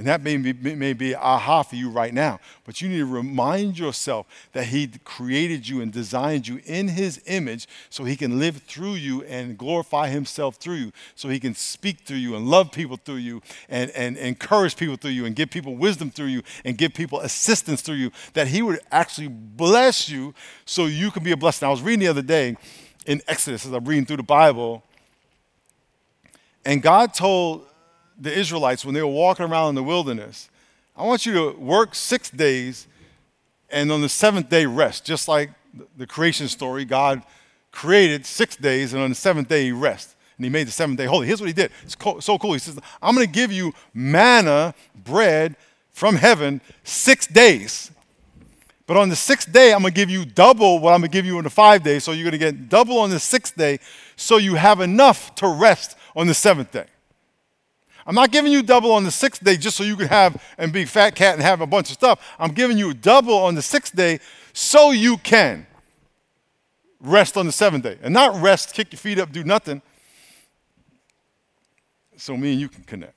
And 0.00 0.08
that 0.08 0.22
may 0.22 0.38
be, 0.38 0.74
may 0.74 0.94
be 0.94 1.14
aha 1.14 1.62
for 1.62 1.76
you 1.76 1.90
right 1.90 2.14
now. 2.14 2.40
But 2.64 2.80
you 2.80 2.88
need 2.88 3.00
to 3.00 3.04
remind 3.04 3.78
yourself 3.78 4.26
that 4.54 4.68
He 4.68 4.88
created 5.04 5.68
you 5.68 5.82
and 5.82 5.92
designed 5.92 6.48
you 6.48 6.62
in 6.64 6.88
His 6.88 7.20
image 7.26 7.68
so 7.90 8.04
He 8.04 8.16
can 8.16 8.38
live 8.38 8.62
through 8.62 8.94
you 8.94 9.22
and 9.24 9.58
glorify 9.58 10.08
Himself 10.08 10.56
through 10.56 10.76
you. 10.76 10.92
So 11.16 11.28
He 11.28 11.38
can 11.38 11.54
speak 11.54 12.06
through 12.06 12.16
you 12.16 12.34
and 12.34 12.48
love 12.48 12.72
people 12.72 12.96
through 12.96 13.16
you 13.16 13.42
and, 13.68 13.90
and 13.90 14.16
encourage 14.16 14.74
people 14.74 14.96
through 14.96 15.10
you 15.10 15.26
and 15.26 15.36
give 15.36 15.50
people 15.50 15.76
wisdom 15.76 16.10
through 16.10 16.28
you 16.28 16.44
and 16.64 16.78
give 16.78 16.94
people 16.94 17.20
assistance 17.20 17.82
through 17.82 17.96
you. 17.96 18.10
That 18.32 18.48
He 18.48 18.62
would 18.62 18.80
actually 18.90 19.28
bless 19.28 20.08
you 20.08 20.32
so 20.64 20.86
you 20.86 21.10
can 21.10 21.22
be 21.22 21.32
a 21.32 21.36
blessing. 21.36 21.68
I 21.68 21.70
was 21.70 21.82
reading 21.82 22.00
the 22.00 22.08
other 22.08 22.22
day 22.22 22.56
in 23.04 23.20
Exodus 23.28 23.66
as 23.66 23.72
I'm 23.72 23.84
reading 23.84 24.06
through 24.06 24.16
the 24.16 24.22
Bible. 24.22 24.82
And 26.64 26.80
God 26.80 27.12
told 27.12 27.66
the 28.20 28.32
Israelites 28.32 28.84
when 28.84 28.94
they 28.94 29.02
were 29.02 29.08
walking 29.08 29.46
around 29.46 29.70
in 29.70 29.74
the 29.74 29.82
wilderness, 29.82 30.50
I 30.96 31.04
want 31.04 31.24
you 31.24 31.32
to 31.32 31.58
work 31.58 31.94
six 31.94 32.30
days 32.30 32.86
and 33.70 33.90
on 33.90 34.02
the 34.02 34.08
seventh 34.08 34.48
day 34.48 34.66
rest, 34.66 35.04
just 35.04 35.28
like 35.28 35.50
the 35.96 36.06
creation 36.06 36.48
story. 36.48 36.84
God 36.84 37.22
created 37.72 38.26
six 38.26 38.56
days 38.56 38.92
and 38.92 39.02
on 39.02 39.10
the 39.10 39.16
seventh 39.16 39.48
day 39.48 39.64
he 39.64 39.72
rests. 39.72 40.14
And 40.36 40.44
he 40.44 40.50
made 40.50 40.66
the 40.66 40.72
seventh 40.72 40.98
day 40.98 41.06
holy. 41.06 41.26
Here's 41.26 41.40
what 41.40 41.48
he 41.48 41.52
did. 41.52 41.70
It's 41.82 41.96
so 42.24 42.38
cool. 42.38 42.52
He 42.54 42.58
says, 42.58 42.78
I'm 43.02 43.14
going 43.14 43.26
to 43.26 43.32
give 43.32 43.52
you 43.52 43.72
manna, 43.92 44.74
bread 44.94 45.56
from 45.90 46.16
heaven, 46.16 46.60
six 46.82 47.26
days. 47.26 47.90
But 48.86 48.96
on 48.96 49.08
the 49.08 49.16
sixth 49.16 49.52
day, 49.52 49.72
I'm 49.72 49.82
going 49.82 49.92
to 49.92 49.96
give 49.96 50.10
you 50.10 50.24
double 50.24 50.80
what 50.80 50.92
I'm 50.92 51.00
going 51.00 51.10
to 51.10 51.16
give 51.16 51.26
you 51.26 51.38
in 51.38 51.44
the 51.44 51.50
five 51.50 51.82
days. 51.82 52.04
So 52.04 52.12
you're 52.12 52.24
going 52.24 52.32
to 52.32 52.38
get 52.38 52.68
double 52.68 52.98
on 52.98 53.10
the 53.10 53.20
sixth 53.20 53.56
day 53.56 53.78
so 54.16 54.36
you 54.38 54.56
have 54.56 54.80
enough 54.80 55.34
to 55.36 55.48
rest 55.48 55.96
on 56.16 56.26
the 56.26 56.34
seventh 56.34 56.72
day. 56.72 56.86
I'm 58.10 58.16
not 58.16 58.32
giving 58.32 58.50
you 58.50 58.64
double 58.64 58.90
on 58.90 59.04
the 59.04 59.10
sixth 59.12 59.44
day 59.44 59.56
just 59.56 59.76
so 59.76 59.84
you 59.84 59.94
can 59.94 60.08
have 60.08 60.42
and 60.58 60.72
be 60.72 60.84
fat 60.84 61.14
cat 61.14 61.34
and 61.34 61.42
have 61.44 61.60
a 61.60 61.66
bunch 61.66 61.90
of 61.90 61.94
stuff. 61.94 62.34
I'm 62.40 62.50
giving 62.50 62.76
you 62.76 62.92
double 62.92 63.34
on 63.34 63.54
the 63.54 63.62
sixth 63.62 63.94
day 63.94 64.18
so 64.52 64.90
you 64.90 65.16
can 65.16 65.64
rest 66.98 67.36
on 67.36 67.46
the 67.46 67.52
seventh 67.52 67.84
day. 67.84 67.98
And 68.02 68.12
not 68.12 68.42
rest, 68.42 68.74
kick 68.74 68.90
your 68.90 68.98
feet 68.98 69.20
up, 69.20 69.30
do 69.30 69.44
nothing. 69.44 69.80
So 72.16 72.36
me 72.36 72.50
and 72.50 72.60
you 72.60 72.68
can 72.68 72.82
connect. 72.82 73.14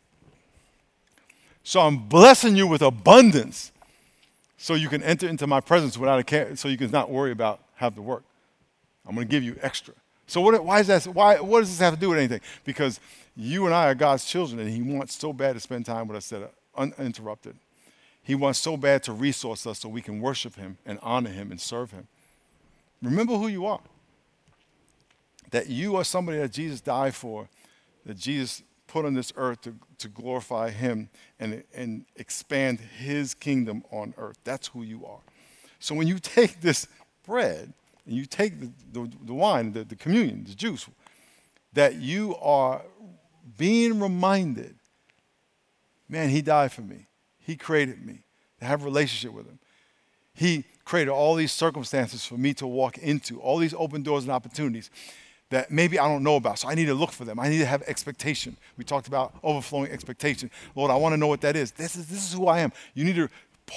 So 1.64 1.82
I'm 1.82 2.08
blessing 2.08 2.56
you 2.56 2.68
with 2.68 2.84
abundance 2.84 3.72
so 4.58 4.76
you 4.76 4.90
can 4.90 5.02
enter 5.02 5.28
into 5.28 5.48
my 5.48 5.60
presence 5.60 5.98
without 5.98 6.20
a 6.20 6.24
care, 6.24 6.56
so 6.56 6.68
you 6.68 6.78
can 6.78 6.92
not 6.92 7.10
worry 7.10 7.32
about 7.32 7.62
have 7.78 7.96
to 7.96 8.02
work. 8.04 8.26
I'm 9.08 9.16
going 9.16 9.28
to 9.28 9.32
give 9.32 9.42
you 9.42 9.58
extra. 9.60 9.96
So 10.28 10.42
what, 10.42 10.64
why 10.64 10.80
is 10.80 10.88
that? 10.88 11.06
Why, 11.06 11.40
what 11.40 11.60
does 11.60 11.70
this 11.70 11.80
have 11.80 11.96
to 11.96 12.00
do 12.00 12.10
with 12.10 12.18
anything? 12.18 12.42
Because 12.64 13.00
you 13.36 13.66
and 13.66 13.74
I 13.74 13.90
are 13.90 13.96
God's 13.96 14.26
children, 14.26 14.60
and 14.60 14.70
He 14.70 14.82
wants 14.82 15.16
so 15.16 15.34
bad 15.34 15.54
to 15.54 15.60
spend 15.60 15.86
time 15.86 16.08
with 16.08 16.18
us 16.18 16.30
that 16.30 16.54
uninterrupted. 16.76 17.56
He 18.24 18.36
wants 18.36 18.60
so 18.60 18.78
bad 18.78 19.04
to 19.04 19.14
resource 19.14 19.68
us 19.68 19.80
so 19.80 19.90
we 19.90 20.02
can 20.02 20.22
worship 20.22 20.56
Him 20.56 20.78
and 20.86 20.98
honor 21.02 21.30
Him 21.30 21.52
and 21.52 21.60
serve 21.60 21.92
Him. 21.92 22.08
Remember 23.02 23.36
who 23.36 23.48
you 23.48 23.66
are. 23.66 23.82
That 25.52 25.70
you 25.70 25.98
are 25.98 26.04
somebody 26.04 26.38
that 26.40 26.52
Jesus 26.52 26.80
died 26.80 27.14
for, 27.14 27.50
that 28.06 28.18
Jesus 28.18 28.64
put 28.88 29.06
on 29.06 29.14
this 29.14 29.34
earth 29.36 29.62
to, 29.62 29.76
to 29.98 30.08
glorify 30.08 30.70
Him 30.70 31.10
and, 31.40 31.64
and 31.76 32.06
expand 32.16 32.80
His 32.80 33.34
kingdom 33.34 33.84
on 33.92 34.14
earth. 34.18 34.38
That's 34.46 34.68
who 34.68 34.84
you 34.84 35.06
are. 35.06 35.20
So 35.80 35.94
when 35.94 36.08
you 36.08 36.18
take 36.18 36.62
this 36.62 36.88
bread 37.26 37.74
and 38.06 38.16
you 38.16 38.26
take 38.26 38.60
the, 38.60 38.72
the, 38.92 39.12
the 39.24 39.34
wine, 39.34 39.74
the, 39.74 39.84
the 39.84 39.96
communion, 39.96 40.44
the 40.44 40.56
juice, 40.56 40.88
that 41.74 41.96
you 41.96 42.36
are 42.42 42.82
being 43.58 44.00
reminded 44.00 44.76
man, 46.14 46.30
he 46.30 46.42
died 46.42 46.72
for 46.72 46.82
me. 46.82 47.08
He 47.40 47.56
created 47.56 48.06
me 48.06 48.24
to 48.60 48.66
have 48.66 48.84
a 48.84 48.86
relationship 48.86 49.34
with 49.34 49.48
him. 49.48 49.60
He 50.34 50.64
created 50.86 51.12
all 51.12 51.36
these 51.36 51.52
circumstances 51.52 52.26
for 52.26 52.38
me 52.38 52.54
to 52.56 52.68
walk 52.68 52.98
into, 52.98 53.40
all 53.42 53.58
these 53.58 53.74
open 53.74 54.04
doors 54.04 54.24
and 54.24 54.32
opportunities 54.32 54.90
that 55.50 55.70
maybe 55.70 56.00
I 56.00 56.08
don't 56.08 56.24
know 56.24 56.36
about. 56.36 56.60
So 56.60 56.70
I 56.70 56.76
need 56.76 56.86
to 56.86 56.94
look 56.94 57.12
for 57.12 57.26
them. 57.26 57.40
I 57.40 57.50
need 57.50 57.60
to 57.60 57.66
have 57.66 57.84
expectation. 57.84 58.58
We 58.78 58.84
talked 58.84 59.08
about 59.08 59.36
overflowing 59.44 59.92
expectation. 59.92 60.50
Lord, 60.76 60.90
I 60.90 60.96
want 60.96 61.14
to 61.14 61.18
know 61.18 61.28
what 61.28 61.42
that 61.42 61.56
is. 61.56 61.72
This 61.72 61.96
is, 61.96 62.08
this 62.08 62.26
is 62.26 62.34
who 62.34 62.48
I 62.48 62.60
am. 62.60 62.72
You 62.96 63.04
need 63.04 63.16
to 63.16 63.30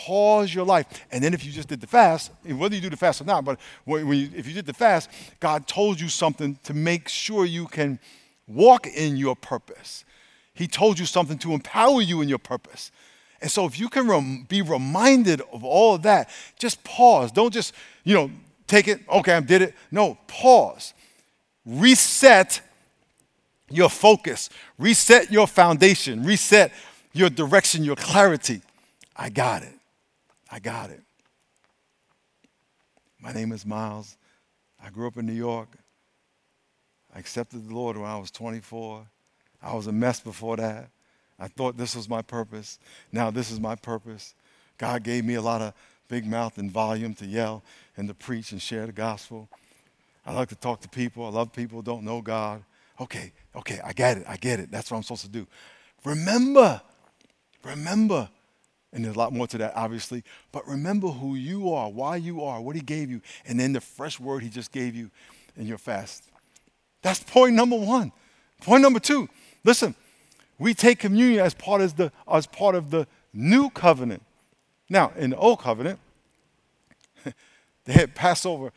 pause 0.04 0.54
your 0.54 0.64
life. 0.64 0.86
And 1.10 1.22
then 1.22 1.32
if 1.32 1.44
you 1.44 1.52
just 1.52 1.68
did 1.68 1.80
the 1.80 1.86
fast, 1.86 2.32
whether 2.44 2.74
you 2.74 2.80
do 2.80 2.90
the 2.90 2.96
fast 2.96 3.20
or 3.20 3.24
not, 3.24 3.44
but 3.44 3.58
you, 3.86 4.30
if 4.34 4.46
you 4.46 4.54
did 4.54 4.66
the 4.66 4.74
fast, 4.74 5.10
God 5.40 5.66
told 5.66 6.00
you 6.00 6.08
something 6.08 6.58
to 6.64 6.74
make 6.74 7.08
sure 7.08 7.44
you 7.44 7.66
can 7.66 7.98
walk 8.46 8.86
in 8.86 9.16
your 9.16 9.34
purpose. 9.34 10.04
He 10.54 10.66
told 10.66 10.98
you 10.98 11.06
something 11.06 11.38
to 11.38 11.52
empower 11.52 12.00
you 12.00 12.20
in 12.20 12.28
your 12.28 12.38
purpose. 12.38 12.90
And 13.40 13.50
so 13.50 13.66
if 13.66 13.78
you 13.78 13.88
can 13.88 14.08
rem- 14.08 14.46
be 14.48 14.62
reminded 14.62 15.42
of 15.52 15.64
all 15.64 15.94
of 15.94 16.02
that, 16.02 16.30
just 16.58 16.82
pause. 16.84 17.30
Don't 17.32 17.52
just, 17.52 17.74
you 18.04 18.14
know, 18.14 18.30
take 18.66 18.88
it, 18.88 19.00
okay, 19.08 19.34
I 19.34 19.40
did 19.40 19.62
it. 19.62 19.74
No, 19.90 20.18
pause. 20.26 20.94
Reset 21.64 22.60
your 23.68 23.90
focus, 23.90 24.48
reset 24.78 25.30
your 25.32 25.46
foundation, 25.46 26.24
reset 26.24 26.72
your 27.12 27.28
direction, 27.28 27.82
your 27.82 27.96
clarity. 27.96 28.62
I 29.16 29.30
got 29.30 29.62
it. 29.62 29.75
I 30.50 30.58
got 30.58 30.90
it. 30.90 31.02
My 33.20 33.32
name 33.32 33.52
is 33.52 33.66
Miles. 33.66 34.16
I 34.82 34.90
grew 34.90 35.06
up 35.06 35.16
in 35.16 35.26
New 35.26 35.32
York. 35.32 35.68
I 37.14 37.18
accepted 37.18 37.68
the 37.68 37.74
Lord 37.74 37.96
when 37.96 38.08
I 38.08 38.18
was 38.18 38.30
24. 38.30 39.06
I 39.62 39.74
was 39.74 39.86
a 39.86 39.92
mess 39.92 40.20
before 40.20 40.56
that. 40.56 40.90
I 41.38 41.48
thought 41.48 41.76
this 41.76 41.96
was 41.96 42.08
my 42.08 42.22
purpose. 42.22 42.78
Now 43.12 43.30
this 43.30 43.50
is 43.50 43.58
my 43.58 43.74
purpose. 43.74 44.34
God 44.78 45.02
gave 45.02 45.24
me 45.24 45.34
a 45.34 45.42
lot 45.42 45.62
of 45.62 45.74
big 46.08 46.26
mouth 46.26 46.58
and 46.58 46.70
volume 46.70 47.14
to 47.14 47.26
yell 47.26 47.62
and 47.96 48.08
to 48.08 48.14
preach 48.14 48.52
and 48.52 48.60
share 48.60 48.86
the 48.86 48.92
gospel. 48.92 49.48
I 50.24 50.32
like 50.32 50.48
to 50.48 50.56
talk 50.56 50.80
to 50.82 50.88
people. 50.88 51.24
I 51.24 51.30
love 51.30 51.52
people 51.52 51.78
who 51.78 51.82
don't 51.82 52.04
know 52.04 52.20
God. 52.20 52.62
Okay, 53.00 53.32
okay, 53.54 53.80
I 53.84 53.92
get 53.92 54.18
it. 54.18 54.24
I 54.28 54.36
get 54.36 54.60
it. 54.60 54.70
That's 54.70 54.90
what 54.90 54.96
I'm 54.96 55.02
supposed 55.02 55.22
to 55.22 55.28
do. 55.28 55.46
Remember, 56.04 56.80
remember, 57.64 58.28
and 58.96 59.04
there's 59.04 59.14
a 59.14 59.18
lot 59.18 59.30
more 59.30 59.46
to 59.46 59.58
that, 59.58 59.74
obviously, 59.76 60.24
but 60.52 60.66
remember 60.66 61.08
who 61.08 61.34
you 61.34 61.70
are, 61.74 61.90
why 61.90 62.16
you 62.16 62.42
are, 62.42 62.62
what 62.62 62.76
He 62.76 62.80
gave 62.80 63.10
you, 63.10 63.20
and 63.44 63.60
then 63.60 63.74
the 63.74 63.80
fresh 63.80 64.18
word 64.18 64.42
He 64.42 64.48
just 64.48 64.72
gave 64.72 64.94
you 64.94 65.10
in 65.54 65.66
your 65.66 65.76
fast. 65.76 66.24
That's 67.02 67.22
point 67.22 67.54
number 67.54 67.76
one. 67.76 68.10
Point 68.62 68.82
number 68.82 68.98
two 68.98 69.28
listen, 69.64 69.94
we 70.58 70.72
take 70.72 70.98
communion 70.98 71.44
as 71.44 71.52
part 71.52 71.82
of 71.82 71.96
the, 71.96 72.10
as 72.26 72.46
part 72.46 72.74
of 72.74 72.90
the 72.90 73.06
new 73.34 73.68
covenant. 73.68 74.22
Now, 74.88 75.12
in 75.14 75.30
the 75.30 75.36
old 75.36 75.60
covenant, 75.60 75.98
they 77.84 77.92
had 77.92 78.14
Passover. 78.14 78.72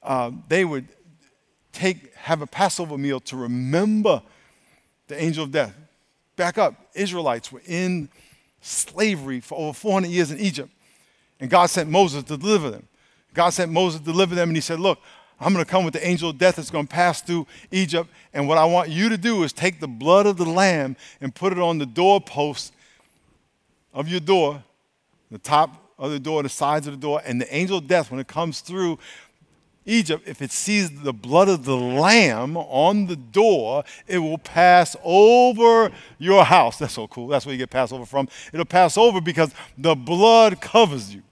Um, 0.00 0.44
they 0.48 0.64
would 0.64 0.86
take 1.72 2.14
have 2.14 2.40
a 2.40 2.46
Passover 2.46 2.96
meal 2.96 3.18
to 3.18 3.36
remember 3.36 4.22
the 5.08 5.20
angel 5.20 5.42
of 5.42 5.50
death. 5.50 5.74
Back 6.36 6.56
up, 6.56 6.74
Israelites 6.94 7.50
were 7.50 7.62
in 7.66 8.08
slavery 8.66 9.40
for 9.40 9.58
over 9.58 9.72
400 9.72 10.08
years 10.08 10.30
in 10.30 10.38
Egypt, 10.38 10.70
and 11.40 11.48
God 11.50 11.66
sent 11.66 11.90
Moses 11.90 12.22
to 12.24 12.36
deliver 12.36 12.70
them. 12.70 12.88
God 13.34 13.50
sent 13.50 13.70
Moses 13.70 14.00
to 14.00 14.06
deliver 14.06 14.34
them, 14.34 14.48
and 14.48 14.56
He 14.56 14.60
said, 14.60 14.80
"Look, 14.80 14.98
I'm 15.38 15.52
going 15.52 15.64
to 15.64 15.70
come 15.70 15.84
with 15.84 15.94
the 15.94 16.06
angel 16.06 16.30
of 16.30 16.38
death 16.38 16.56
that's 16.56 16.70
going 16.70 16.86
to 16.86 16.92
pass 16.92 17.20
through 17.20 17.46
Egypt. 17.70 18.08
And 18.32 18.48
what 18.48 18.58
I 18.58 18.64
want 18.64 18.88
you 18.88 19.08
to 19.10 19.18
do 19.18 19.42
is 19.42 19.52
take 19.52 19.80
the 19.80 19.88
blood 19.88 20.26
of 20.26 20.38
the 20.38 20.46
lamb 20.46 20.96
and 21.20 21.34
put 21.34 21.52
it 21.52 21.58
on 21.58 21.78
the 21.78 21.86
doorpost 21.86 22.72
of 23.92 24.08
your 24.08 24.20
door, 24.20 24.62
the 25.30 25.38
top 25.38 25.92
of 25.98 26.10
the 26.10 26.18
door, 26.18 26.42
the 26.42 26.48
sides 26.48 26.86
of 26.86 26.94
the 26.94 27.00
door. 27.00 27.20
And 27.24 27.40
the 27.40 27.54
angel 27.54 27.78
of 27.78 27.86
death, 27.86 28.10
when 28.10 28.18
it 28.18 28.28
comes 28.28 28.60
through, 28.60 28.98
Egypt, 29.86 30.26
if 30.26 30.42
it 30.42 30.50
sees 30.50 30.90
the 31.02 31.12
blood 31.12 31.48
of 31.48 31.64
the 31.64 31.76
lamb 31.76 32.56
on 32.56 33.06
the 33.06 33.16
door, 33.16 33.84
it 34.06 34.18
will 34.18 34.38
pass 34.38 34.96
over 35.04 35.92
your 36.18 36.44
house. 36.44 36.78
That's 36.78 36.94
so 36.94 37.06
cool. 37.06 37.28
That's 37.28 37.46
where 37.46 37.52
you 37.52 37.58
get 37.58 37.70
Passover 37.70 38.04
from. 38.04 38.28
It'll 38.52 38.66
pass 38.66 38.98
over 38.98 39.20
because 39.20 39.54
the 39.78 39.94
blood 39.94 40.60
covers 40.60 41.14
you. 41.14 41.22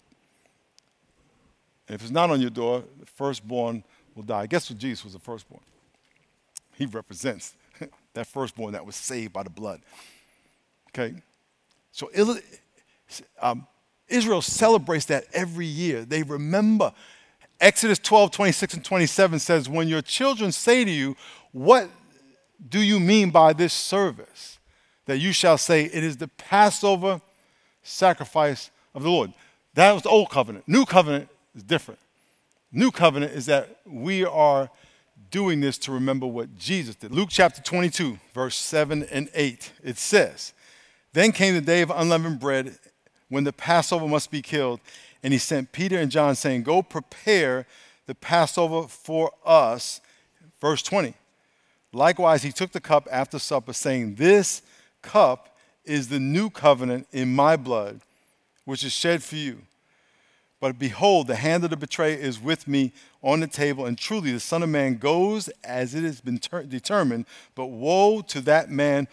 And 1.89 1.97
if 1.97 2.03
it's 2.03 2.13
not 2.13 2.31
on 2.31 2.41
your 2.41 2.51
door, 2.51 2.85
the 2.99 3.07
firstborn 3.07 3.83
will 4.15 4.23
die. 4.23 4.47
Guess 4.47 4.71
what? 4.71 4.79
Jesus 4.79 5.05
was 5.05 5.13
the 5.15 5.19
firstborn. 5.19 5.63
He 6.77 6.87
represents 6.87 7.55
that 8.15 8.27
firstborn 8.27 8.73
that 8.73 8.87
was 8.87 8.97
saved 8.97 9.33
by 9.33 9.43
the 9.43 9.51
blood. 9.51 9.81
Okay? 10.91 11.15
So 11.91 12.11
um, 13.41 13.67
Israel 14.09 14.43
celebrates 14.43 15.07
that 15.07 15.25
every 15.33 15.67
year. 15.67 16.05
They 16.05 16.23
remember 16.23 16.93
Exodus 17.65 17.99
12, 17.99 18.31
26 18.31 18.75
and 18.75 18.85
27 18.85 19.39
says, 19.39 19.71
When 19.71 19.89
your 19.89 20.03
children 20.03 20.53
say 20.53 20.85
to 20.85 20.91
you, 20.91 21.17
What 21.51 21.89
do 22.69 22.79
you 22.79 23.01
mean 23.01 23.31
by 23.31 23.55
this 23.55 23.73
service? 23.73 24.59
That 25.07 25.17
you 25.17 25.33
shall 25.33 25.57
say, 25.57 25.85
It 25.85 26.05
is 26.05 26.19
the 26.19 26.29
Passover 26.29 27.23
sacrifice 27.83 28.71
of 28.95 29.03
the 29.03 29.11
Lord. 29.11 29.33
That 29.73 29.93
was 29.93 30.03
the 30.03 30.11
old 30.11 30.29
covenant. 30.29 30.69
New 30.69 30.85
covenant 30.85 31.31
is 31.57 31.63
different. 31.63 32.01
New 32.71 32.91
covenant 32.91 33.33
is 33.33 33.47
that 33.47 33.79
we 33.87 34.27
are 34.27 34.69
doing 35.31 35.63
this 35.63 35.79
to 35.79 35.93
remember 35.93 36.27
what 36.27 36.59
Jesus 36.59 36.97
did. 36.97 37.13
Luke 37.13 37.31
chapter 37.31 37.63
22, 37.63 38.19
verse 38.35 38.57
7 38.57 39.05
and 39.05 39.31
8, 39.33 39.73
it 39.83 39.97
says, 39.97 40.53
Then 41.15 41.33
came 41.33 41.55
the 41.55 41.63
day 41.63 41.81
of 41.81 41.91
unleavened 41.91 42.41
bread 42.41 42.77
when 43.31 43.45
the 43.45 43.55
Passover 43.55 44.07
must 44.07 44.31
be 44.31 44.43
killed 44.43 44.81
and 45.25 45.33
he 45.33 45.39
sent 45.39 45.73
Peter 45.73 45.99
and 45.99 46.11
John, 46.11 46.35
saying, 46.35 46.65
Go 46.65 46.83
prepare 46.83 47.67
the 48.07 48.15
Passover 48.15 48.87
for 48.87 49.33
us. 49.45 50.03
Verse 50.61 50.83
20. 50.83 51.15
Likewise, 51.95 52.43
he 52.43 52.53
took 52.53 52.73
the 52.73 52.81
cup 52.81 53.09
after 53.11 53.39
supper, 53.39 53.73
saying, 53.73 54.17
This 54.17 54.61
cup 55.01 55.57
is 55.87 56.09
the 56.09 56.21
new 56.21 56.51
covenant 56.51 57.09
in 57.11 57.35
my 57.35 57.57
blood, 57.57 58.01
which 58.67 58.85
is 58.85 58.93
shed 58.93 59.23
for 59.23 59.37
you. 59.37 59.63
But 60.61 60.79
behold, 60.79 61.27
the 61.27 61.37
hand 61.37 61.65
of 61.65 61.71
the 61.71 61.77
betrayer 61.77 62.17
is 62.17 62.39
with 62.39 62.69
me 62.69 62.93
on 63.23 63.41
the 63.41 63.47
table, 63.47 63.87
and 63.87 63.97
truly 63.97 64.31
the 64.31 64.41
Son 64.41 64.63
of 64.63 64.69
Man 64.69 64.97
goes 64.97 65.49
as 65.63 65.95
it 65.95 66.05
has 66.05 66.21
been 66.21 66.39
ter- 66.39 66.65
determined. 66.65 67.25
But 67.55 67.67
woe 67.67 68.21
to 68.21 68.43
that 68.43 68.71
man 68.71 69.09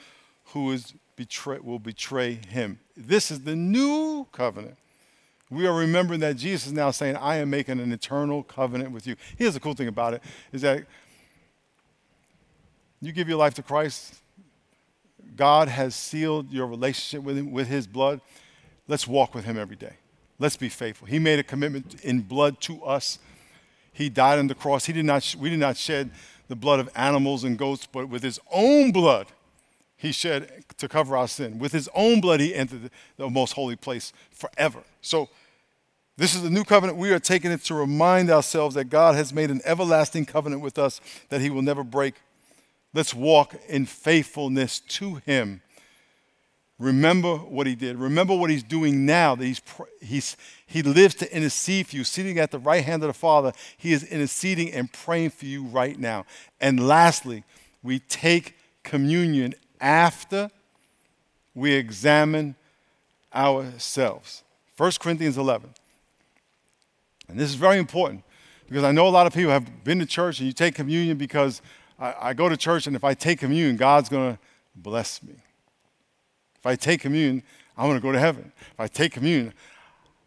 who 0.48 0.72
is 0.72 0.94
betray- 1.16 1.60
will 1.60 1.80
betray 1.80 2.34
him. 2.50 2.80
This 2.98 3.32
is 3.32 3.42
the 3.42 3.56
new 3.56 4.28
covenant 4.34 4.78
we 5.52 5.68
are 5.68 5.74
remembering 5.74 6.22
that 6.22 6.38
Jesus 6.38 6.68
is 6.68 6.74
now 6.74 6.92
saying, 6.92 7.18
I 7.18 7.36
am 7.36 7.50
making 7.50 7.82
an 7.82 7.92
eternal 7.92 8.42
covenant 8.42 8.92
with 8.92 9.06
you. 9.06 9.18
Here's 9.38 9.54
the 9.54 9.60
cool 9.60 9.74
thing 9.74 9.90
about 9.90 10.14
it 10.14 10.24
is 10.54 10.62
that 10.62 10.86
you 13.02 13.12
give 13.12 13.28
your 13.28 13.38
life 13.38 13.54
to 13.56 13.64
Christ, 13.64 14.16
God 15.36 15.68
has 15.68 15.94
sealed 15.94 16.52
your 16.52 16.68
relationship 16.68 17.24
with 17.24 17.38
him 17.38 17.52
with 17.52 17.68
his 17.68 17.86
blood. 17.86 18.22
Let's 18.88 19.08
walk 19.08 19.36
with 19.36 19.44
him 19.44 19.58
every 19.58 19.76
day. 19.76 19.96
Let's 20.40 20.56
be 20.56 20.70
faithful. 20.70 21.08
He 21.08 21.20
made 21.20 21.40
a 21.40 21.44
commitment 21.44 22.02
in 22.02 22.22
blood 22.22 22.62
to 22.62 22.84
us. 22.84 23.20
He 23.92 24.10
died 24.10 24.40
on 24.40 24.48
the 24.48 24.56
cross. 24.56 24.86
He 24.86 24.94
did 24.94 25.06
not, 25.06 25.36
we 25.38 25.50
did 25.50 25.60
not 25.60 25.78
shed 25.78 26.12
the 26.48 26.56
blood 26.56 26.80
of 26.80 26.90
animals 26.96 27.44
and 27.44 27.58
goats, 27.58 27.88
but 27.92 28.08
with 28.08 28.24
his 28.24 28.40
own 28.52 28.92
blood, 28.92 29.28
he 29.98 30.12
shed 30.12 30.64
to 30.78 30.88
cover 30.88 31.16
our 31.16 31.28
sin. 31.28 31.60
With 31.60 31.74
his 31.74 31.90
own 31.94 32.22
blood, 32.22 32.40
he 32.40 32.56
entered 32.56 32.90
the 33.18 33.30
most 33.30 33.54
holy 33.54 33.76
place 33.76 34.14
forever. 34.32 34.84
So 35.02 35.30
this 36.22 36.36
is 36.36 36.44
the 36.44 36.52
new 36.52 36.64
covenant. 36.64 37.00
We 37.00 37.12
are 37.14 37.20
taking 37.20 37.52
it 37.52 37.64
to 37.64 37.74
remind 37.74 38.30
ourselves 38.30 38.76
that 38.76 38.86
God 38.86 39.16
has 39.16 39.34
made 39.34 39.50
an 39.50 39.60
everlasting 39.66 40.28
covenant 40.28 40.62
with 40.62 40.78
us 40.78 41.02
that 41.30 41.42
He 41.42 41.50
will 41.50 41.64
never 41.64 41.84
break. 41.84 42.14
Let's 42.94 43.12
walk 43.12 43.56
in 43.68 43.88
faithfulness 43.88 44.82
to 44.82 45.16
Him. 45.26 45.64
Remember 46.78 47.38
what 47.38 47.66
He 47.66 47.74
did. 47.74 47.98
Remember 47.98 48.36
what 48.36 48.52
He's 48.52 48.62
doing 48.62 49.04
now. 49.04 49.34
That 49.34 49.46
he's, 49.46 49.62
he's, 50.00 50.38
He 50.68 50.84
lives 50.84 51.16
to 51.16 51.36
intercede 51.36 51.88
for 51.88 51.96
you. 51.96 52.04
Sitting 52.04 52.38
at 52.38 52.52
the 52.52 52.60
right 52.60 52.84
hand 52.84 53.02
of 53.02 53.08
the 53.08 53.14
Father, 53.14 53.52
He 53.76 53.92
is 53.92 54.04
interceding 54.04 54.72
and 54.72 54.94
praying 54.94 55.32
for 55.32 55.48
you 55.48 55.64
right 55.64 55.98
now. 55.98 56.28
And 56.60 56.88
lastly, 56.88 57.46
we 57.82 57.98
take 57.98 58.60
communion 58.84 59.56
after 59.80 60.52
we 61.56 61.74
examine 61.74 62.54
ourselves. 63.34 64.44
1 64.78 64.92
Corinthians 65.00 65.40
11. 65.40 65.72
And 67.32 67.40
this 67.40 67.50
is 67.50 67.56
very 67.56 67.78
important 67.78 68.24
because 68.68 68.84
I 68.84 68.92
know 68.92 69.08
a 69.08 69.10
lot 69.10 69.26
of 69.26 69.34
people 69.34 69.52
have 69.52 69.86
been 69.86 70.00
to 70.00 70.06
church 70.06 70.40
and 70.40 70.48
you 70.48 70.54
take 70.54 70.76
communion 70.76 71.18
because 71.18 71.62
I, 71.98 72.14
I 72.20 72.34
go 72.34 72.50
to 72.50 72.58
church 72.58 72.88
and 72.88 72.96
if 72.96 73.06
I 73.06 73.14
take 73.14 73.40
communion, 73.40 73.78
God's 73.78 74.10
going 74.10 74.34
to 74.34 74.40
bless 74.76 75.24
me. 75.24 75.36
If 76.60 76.66
I 76.66 76.76
take 76.76 77.00
communion, 77.00 77.42
I'm 77.78 77.88
going 77.88 77.98
to 77.98 78.04
go 78.04 78.12
to 78.12 78.20
heaven. 78.20 78.52
If 78.74 78.80
I 78.80 78.88
take 78.88 79.14
communion, 79.14 79.54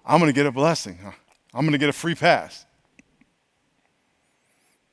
I'm 0.04 0.18
going 0.18 0.30
to 0.30 0.34
get 0.34 0.46
a 0.46 0.50
blessing. 0.50 0.98
I'm 1.52 1.60
going 1.60 1.72
to 1.72 1.78
get 1.78 1.90
a 1.90 1.92
free 1.92 2.14
pass. 2.14 2.64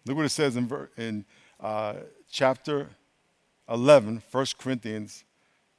Look 0.05 0.17
what 0.17 0.25
it 0.25 0.29
says 0.29 0.57
in, 0.57 0.69
in 0.97 1.25
uh, 1.61 1.93
chapter 2.29 2.89
11, 3.69 4.21
1 4.29 4.45
Corinthians, 4.59 5.23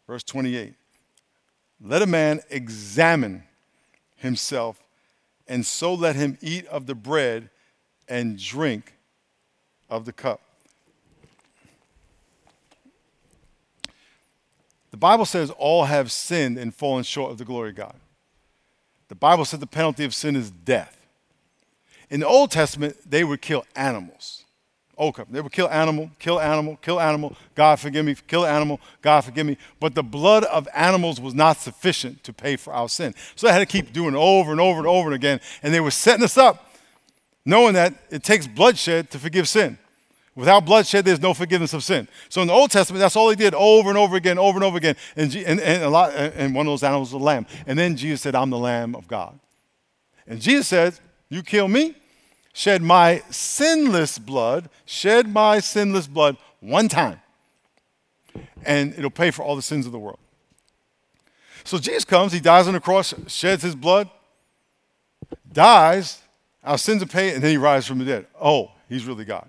verse 0.07 0.23
28. 0.23 0.73
Let 1.85 2.01
a 2.01 2.07
man 2.07 2.41
examine 2.49 3.43
himself 4.17 4.82
and 5.53 5.67
so 5.67 5.93
let 5.93 6.17
him 6.17 6.39
eat 6.41 6.65
of 6.69 6.87
the 6.87 6.95
bread 6.95 7.51
and 8.09 8.39
drink 8.39 8.95
of 9.91 10.07
the 10.07 10.13
cup. 10.13 10.41
The 14.93 14.97
Bible 14.97 15.27
says 15.27 15.51
all 15.51 15.85
have 15.85 16.11
sinned 16.11 16.57
and 16.57 16.75
fallen 16.75 17.05
short 17.05 17.33
of 17.33 17.37
the 17.37 17.45
glory 17.45 17.69
of 17.69 17.77
God. 17.77 17.97
The 19.09 19.15
Bible 19.15 19.45
said 19.45 19.61
the 19.61 19.67
penalty 19.67 20.07
of 20.07 20.15
sin 20.15 20.37
is 20.37 20.51
death. 20.51 20.97
In 22.09 22.21
the 22.21 22.27
Old 22.27 22.51
Testament, 22.51 22.97
they 23.05 23.23
would 23.23 23.43
kill 23.43 23.67
animals. 23.77 24.47
Oka. 24.99 25.27
They 25.31 25.41
would 25.41 25.53
kill 25.53 25.69
animal, 25.69 26.11
kill 26.19 26.41
animal, 26.41 26.77
kill 26.83 27.01
animal, 27.01 27.37
God 27.55 27.81
forgive 27.81 28.05
me, 28.05 28.15
kill 28.27 28.45
animal, 28.45 28.81
God 29.01 29.23
forgive 29.23 29.47
me. 29.47 29.57
But 29.81 29.95
the 29.95 30.03
blood 30.03 30.45
of 30.45 30.69
animals 30.75 31.21
was 31.21 31.35
not 31.35 31.59
sufficient 31.59 32.23
to 32.25 32.33
pay 32.33 32.57
for 32.57 32.73
our 32.73 32.89
sin. 32.89 33.15
So 33.35 33.47
they 33.47 33.53
had 33.53 33.61
to 33.61 33.67
keep 33.67 33.93
doing 33.93 34.15
it 34.15 34.19
over 34.19 34.53
and 34.53 34.61
over 34.61 34.79
and 34.79 34.87
over 34.87 35.13
again. 35.13 35.41
And 35.63 35.73
they 35.73 35.81
were 35.81 35.91
setting 35.91 36.25
us 36.25 36.37
up, 36.37 36.69
knowing 37.45 37.75
that 37.75 37.95
it 38.11 38.23
takes 38.23 38.47
bloodshed 38.47 39.11
to 39.11 39.19
forgive 39.19 39.49
sin. 39.49 39.79
Without 40.35 40.65
bloodshed, 40.65 41.05
there's 41.05 41.21
no 41.21 41.35
forgiveness 41.35 41.75
of 41.75 41.85
sin. 41.85 42.09
So 42.31 42.41
in 42.41 42.49
the 42.49 42.55
Old 42.55 42.71
Testament, 42.71 43.01
that's 43.01 43.17
all 43.17 43.29
they 43.29 43.35
did 43.35 43.55
over 43.55 43.91
and 43.91 43.99
over 43.99 44.17
again, 44.17 44.39
over 44.39 44.57
and 44.57 44.65
over 44.65 44.79
again. 44.79 44.97
And, 45.15 45.35
and, 45.37 45.61
and, 45.61 45.83
a 45.83 45.91
lot, 45.91 46.15
and 46.15 46.55
one 46.55 46.67
of 46.67 46.71
those 46.71 46.83
animals 46.83 47.13
was 47.13 47.21
a 47.21 47.25
lamb. 47.25 47.47
And 47.67 47.79
then 47.79 47.97
Jesus 47.97 48.23
said, 48.23 48.35
I'm 48.35 48.49
the 48.49 48.59
Lamb 48.59 48.95
of 48.95 49.07
God. 49.07 49.39
And 50.27 50.41
Jesus 50.41 50.69
said, 50.69 50.99
You 51.29 51.43
kill 51.43 51.69
me, 51.69 51.95
shed 52.53 52.83
my 52.83 53.23
sinless 53.31 54.19
blood, 54.19 54.69
shed 54.85 55.29
my 55.29 55.59
sinless 55.59 56.07
blood 56.07 56.37
one 56.61 56.89
time, 56.89 57.21
and 58.65 58.93
it'll 58.95 59.11
pay 59.11 59.31
for 59.31 59.43
all 59.43 59.57
the 59.57 59.63
sins 59.63 59.87
of 59.87 59.93
the 59.93 59.99
world. 59.99 60.19
So 61.65 61.79
Jesus 61.79 62.05
comes, 62.05 62.33
he 62.33 62.41
dies 62.41 62.67
on 62.67 62.75
the 62.75 62.81
cross, 62.81 63.15
sheds 63.29 63.63
his 63.63 63.75
blood, 63.75 64.11
dies, 65.53 66.21
our 66.65 66.79
sins 66.79 67.03
are 67.03 67.07
paid, 67.07 67.35
and 67.35 67.43
then 67.43 67.51
he 67.51 67.57
rises 67.57 67.87
from 67.87 67.99
the 67.99 68.05
dead. 68.05 68.27
Oh, 68.41 68.71
he's 68.89 69.05
really 69.05 69.25
God. 69.25 69.47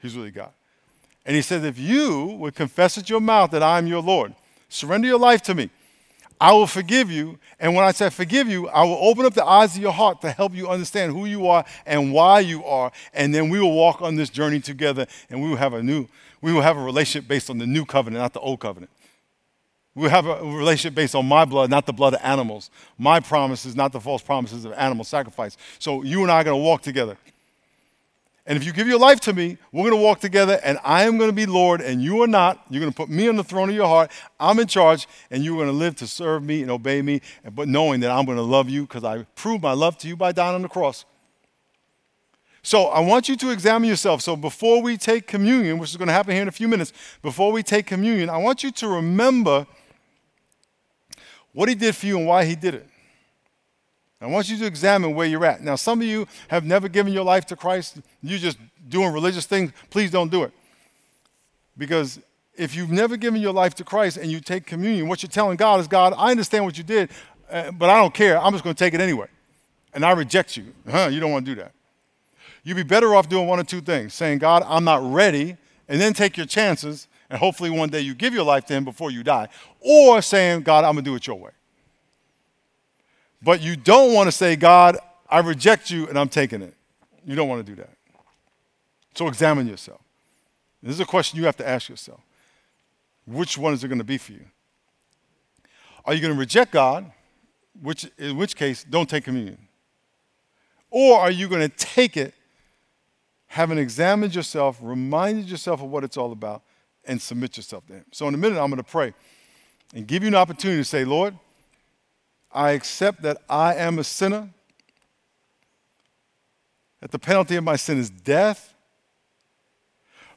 He's 0.00 0.16
really 0.16 0.30
God. 0.30 0.50
And 1.26 1.36
he 1.36 1.42
says, 1.42 1.64
if 1.64 1.78
you 1.78 2.26
would 2.38 2.54
confess 2.54 2.96
with 2.96 3.10
your 3.10 3.20
mouth 3.20 3.50
that 3.50 3.62
I 3.62 3.78
am 3.78 3.86
your 3.86 4.02
Lord, 4.02 4.34
surrender 4.68 5.06
your 5.06 5.18
life 5.18 5.42
to 5.42 5.54
me, 5.54 5.70
I 6.40 6.52
will 6.52 6.66
forgive 6.66 7.10
you. 7.10 7.38
And 7.58 7.74
when 7.74 7.84
I 7.84 7.92
say 7.92 8.08
forgive 8.08 8.48
you, 8.48 8.68
I 8.68 8.82
will 8.84 8.98
open 9.00 9.26
up 9.26 9.34
the 9.34 9.44
eyes 9.44 9.76
of 9.76 9.82
your 9.82 9.92
heart 9.92 10.22
to 10.22 10.30
help 10.30 10.54
you 10.54 10.68
understand 10.68 11.12
who 11.12 11.26
you 11.26 11.46
are 11.48 11.64
and 11.84 12.12
why 12.12 12.40
you 12.40 12.64
are. 12.64 12.90
And 13.12 13.34
then 13.34 13.50
we 13.50 13.60
will 13.60 13.74
walk 13.74 14.00
on 14.00 14.16
this 14.16 14.30
journey 14.30 14.60
together 14.60 15.06
and 15.28 15.42
we 15.42 15.50
will 15.50 15.56
have 15.56 15.74
a 15.74 15.82
new, 15.82 16.08
we 16.40 16.52
will 16.52 16.62
have 16.62 16.78
a 16.78 16.82
relationship 16.82 17.28
based 17.28 17.50
on 17.50 17.58
the 17.58 17.66
new 17.66 17.84
covenant, 17.84 18.22
not 18.22 18.32
the 18.32 18.40
old 18.40 18.60
covenant. 18.60 18.90
We 19.94 20.04
will 20.04 20.10
have 20.10 20.26
a 20.26 20.42
relationship 20.42 20.94
based 20.94 21.14
on 21.14 21.26
my 21.26 21.44
blood, 21.44 21.68
not 21.68 21.84
the 21.84 21.92
blood 21.92 22.14
of 22.14 22.20
animals. 22.22 22.70
My 22.96 23.20
promises, 23.20 23.76
not 23.76 23.92
the 23.92 24.00
false 24.00 24.22
promises 24.22 24.64
of 24.64 24.72
animal 24.72 25.04
sacrifice. 25.04 25.58
So 25.78 26.02
you 26.02 26.22
and 26.22 26.30
I 26.30 26.40
are 26.40 26.44
going 26.44 26.58
to 26.58 26.64
walk 26.64 26.80
together. 26.80 27.18
And 28.50 28.56
if 28.56 28.64
you 28.64 28.72
give 28.72 28.88
your 28.88 28.98
life 28.98 29.20
to 29.20 29.32
me, 29.32 29.58
we're 29.70 29.88
going 29.88 29.96
to 29.96 30.04
walk 30.04 30.18
together, 30.18 30.58
and 30.64 30.76
I 30.82 31.04
am 31.04 31.18
going 31.18 31.30
to 31.30 31.36
be 31.36 31.46
Lord, 31.46 31.80
and 31.80 32.02
you 32.02 32.20
are 32.24 32.26
not. 32.26 32.60
You're 32.68 32.80
going 32.80 32.90
to 32.90 32.96
put 32.96 33.08
me 33.08 33.28
on 33.28 33.36
the 33.36 33.44
throne 33.44 33.68
of 33.68 33.76
your 33.76 33.86
heart. 33.86 34.10
I'm 34.40 34.58
in 34.58 34.66
charge, 34.66 35.06
and 35.30 35.44
you're 35.44 35.54
going 35.54 35.68
to 35.68 35.72
live 35.72 35.94
to 35.96 36.08
serve 36.08 36.42
me 36.42 36.60
and 36.60 36.68
obey 36.68 37.00
me, 37.00 37.20
but 37.54 37.68
knowing 37.68 38.00
that 38.00 38.10
I'm 38.10 38.24
going 38.24 38.38
to 38.38 38.42
love 38.42 38.68
you 38.68 38.82
because 38.82 39.04
I 39.04 39.22
proved 39.36 39.62
my 39.62 39.70
love 39.72 39.98
to 39.98 40.08
you 40.08 40.16
by 40.16 40.32
dying 40.32 40.56
on 40.56 40.62
the 40.62 40.68
cross. 40.68 41.04
So 42.60 42.86
I 42.86 42.98
want 42.98 43.28
you 43.28 43.36
to 43.36 43.50
examine 43.50 43.88
yourself. 43.88 44.20
So 44.20 44.34
before 44.34 44.82
we 44.82 44.96
take 44.96 45.28
communion, 45.28 45.78
which 45.78 45.90
is 45.90 45.96
going 45.96 46.08
to 46.08 46.12
happen 46.12 46.32
here 46.32 46.42
in 46.42 46.48
a 46.48 46.50
few 46.50 46.66
minutes, 46.66 46.92
before 47.22 47.52
we 47.52 47.62
take 47.62 47.86
communion, 47.86 48.28
I 48.28 48.38
want 48.38 48.64
you 48.64 48.72
to 48.72 48.88
remember 48.88 49.64
what 51.52 51.68
he 51.68 51.76
did 51.76 51.94
for 51.94 52.06
you 52.06 52.18
and 52.18 52.26
why 52.26 52.46
he 52.46 52.56
did 52.56 52.74
it. 52.74 52.89
I 54.20 54.26
want 54.26 54.50
you 54.50 54.58
to 54.58 54.66
examine 54.66 55.14
where 55.14 55.26
you're 55.26 55.44
at. 55.46 55.62
Now, 55.62 55.76
some 55.76 56.00
of 56.00 56.06
you 56.06 56.26
have 56.48 56.64
never 56.64 56.88
given 56.88 57.12
your 57.12 57.24
life 57.24 57.46
to 57.46 57.56
Christ. 57.56 57.98
You're 58.22 58.38
just 58.38 58.58
doing 58.88 59.12
religious 59.12 59.46
things. 59.46 59.72
Please 59.88 60.10
don't 60.10 60.30
do 60.30 60.42
it. 60.42 60.52
Because 61.78 62.20
if 62.54 62.76
you've 62.76 62.90
never 62.90 63.16
given 63.16 63.40
your 63.40 63.54
life 63.54 63.74
to 63.76 63.84
Christ 63.84 64.18
and 64.18 64.30
you 64.30 64.40
take 64.40 64.66
communion, 64.66 65.08
what 65.08 65.22
you're 65.22 65.30
telling 65.30 65.56
God 65.56 65.80
is, 65.80 65.88
God, 65.88 66.12
I 66.18 66.30
understand 66.30 66.66
what 66.66 66.76
you 66.76 66.84
did, 66.84 67.08
uh, 67.50 67.70
but 67.70 67.88
I 67.88 67.96
don't 67.96 68.12
care. 68.12 68.38
I'm 68.38 68.52
just 68.52 68.62
going 68.62 68.76
to 68.76 68.78
take 68.78 68.92
it 68.92 69.00
anyway. 69.00 69.28
And 69.94 70.04
I 70.04 70.12
reject 70.12 70.56
you. 70.56 70.74
Huh, 70.88 71.08
you 71.10 71.18
don't 71.20 71.32
want 71.32 71.46
to 71.46 71.54
do 71.54 71.60
that. 71.62 71.72
You'd 72.62 72.76
be 72.76 72.82
better 72.82 73.14
off 73.14 73.28
doing 73.28 73.46
one 73.46 73.58
or 73.58 73.64
two 73.64 73.80
things 73.80 74.12
saying, 74.12 74.38
God, 74.38 74.62
I'm 74.66 74.84
not 74.84 75.02
ready, 75.02 75.56
and 75.88 75.98
then 75.98 76.12
take 76.12 76.36
your 76.36 76.46
chances, 76.46 77.08
and 77.30 77.38
hopefully 77.38 77.70
one 77.70 77.88
day 77.88 78.00
you 78.00 78.14
give 78.14 78.34
your 78.34 78.44
life 78.44 78.66
to 78.66 78.74
Him 78.74 78.84
before 78.84 79.10
you 79.10 79.22
die. 79.22 79.48
Or 79.80 80.20
saying, 80.20 80.62
God, 80.62 80.84
I'm 80.84 80.92
going 80.92 81.04
to 81.04 81.10
do 81.10 81.14
it 81.14 81.26
your 81.26 81.36
way. 81.36 81.52
But 83.42 83.62
you 83.62 83.76
don't 83.76 84.12
want 84.12 84.26
to 84.26 84.32
say, 84.32 84.56
God, 84.56 84.98
I 85.28 85.38
reject 85.40 85.90
you 85.90 86.08
and 86.08 86.18
I'm 86.18 86.28
taking 86.28 86.62
it. 86.62 86.74
You 87.24 87.34
don't 87.36 87.48
want 87.48 87.64
to 87.64 87.72
do 87.72 87.76
that. 87.80 87.90
So 89.14 89.28
examine 89.28 89.66
yourself. 89.66 90.00
This 90.82 90.94
is 90.94 91.00
a 91.00 91.04
question 91.04 91.38
you 91.38 91.46
have 91.46 91.56
to 91.58 91.68
ask 91.68 91.88
yourself. 91.88 92.20
Which 93.26 93.58
one 93.58 93.74
is 93.74 93.84
it 93.84 93.88
going 93.88 93.98
to 93.98 94.04
be 94.04 94.18
for 94.18 94.32
you? 94.32 94.44
Are 96.04 96.14
you 96.14 96.20
going 96.20 96.32
to 96.32 96.38
reject 96.38 96.72
God, 96.72 97.10
which, 97.80 98.10
in 98.18 98.36
which 98.36 98.56
case, 98.56 98.84
don't 98.84 99.08
take 99.08 99.24
communion? 99.24 99.58
Or 100.90 101.18
are 101.18 101.30
you 101.30 101.48
going 101.48 101.60
to 101.60 101.68
take 101.68 102.16
it, 102.16 102.34
having 103.46 103.78
examined 103.78 104.34
yourself, 104.34 104.78
reminded 104.80 105.48
yourself 105.50 105.82
of 105.82 105.90
what 105.90 106.02
it's 106.02 106.16
all 106.16 106.32
about, 106.32 106.62
and 107.04 107.20
submit 107.20 107.56
yourself 107.56 107.86
to 107.86 107.94
Him? 107.94 108.04
So, 108.12 108.26
in 108.26 108.34
a 108.34 108.38
minute, 108.38 108.58
I'm 108.58 108.70
going 108.70 108.82
to 108.82 108.90
pray 108.90 109.12
and 109.94 110.06
give 110.06 110.22
you 110.22 110.28
an 110.28 110.34
opportunity 110.34 110.80
to 110.80 110.84
say, 110.84 111.04
Lord, 111.04 111.36
I 112.52 112.72
accept 112.72 113.22
that 113.22 113.38
I 113.48 113.74
am 113.74 113.98
a 113.98 114.04
sinner, 114.04 114.50
that 117.00 117.10
the 117.12 117.18
penalty 117.18 117.56
of 117.56 117.64
my 117.64 117.76
sin 117.76 117.98
is 117.98 118.10
death, 118.10 118.74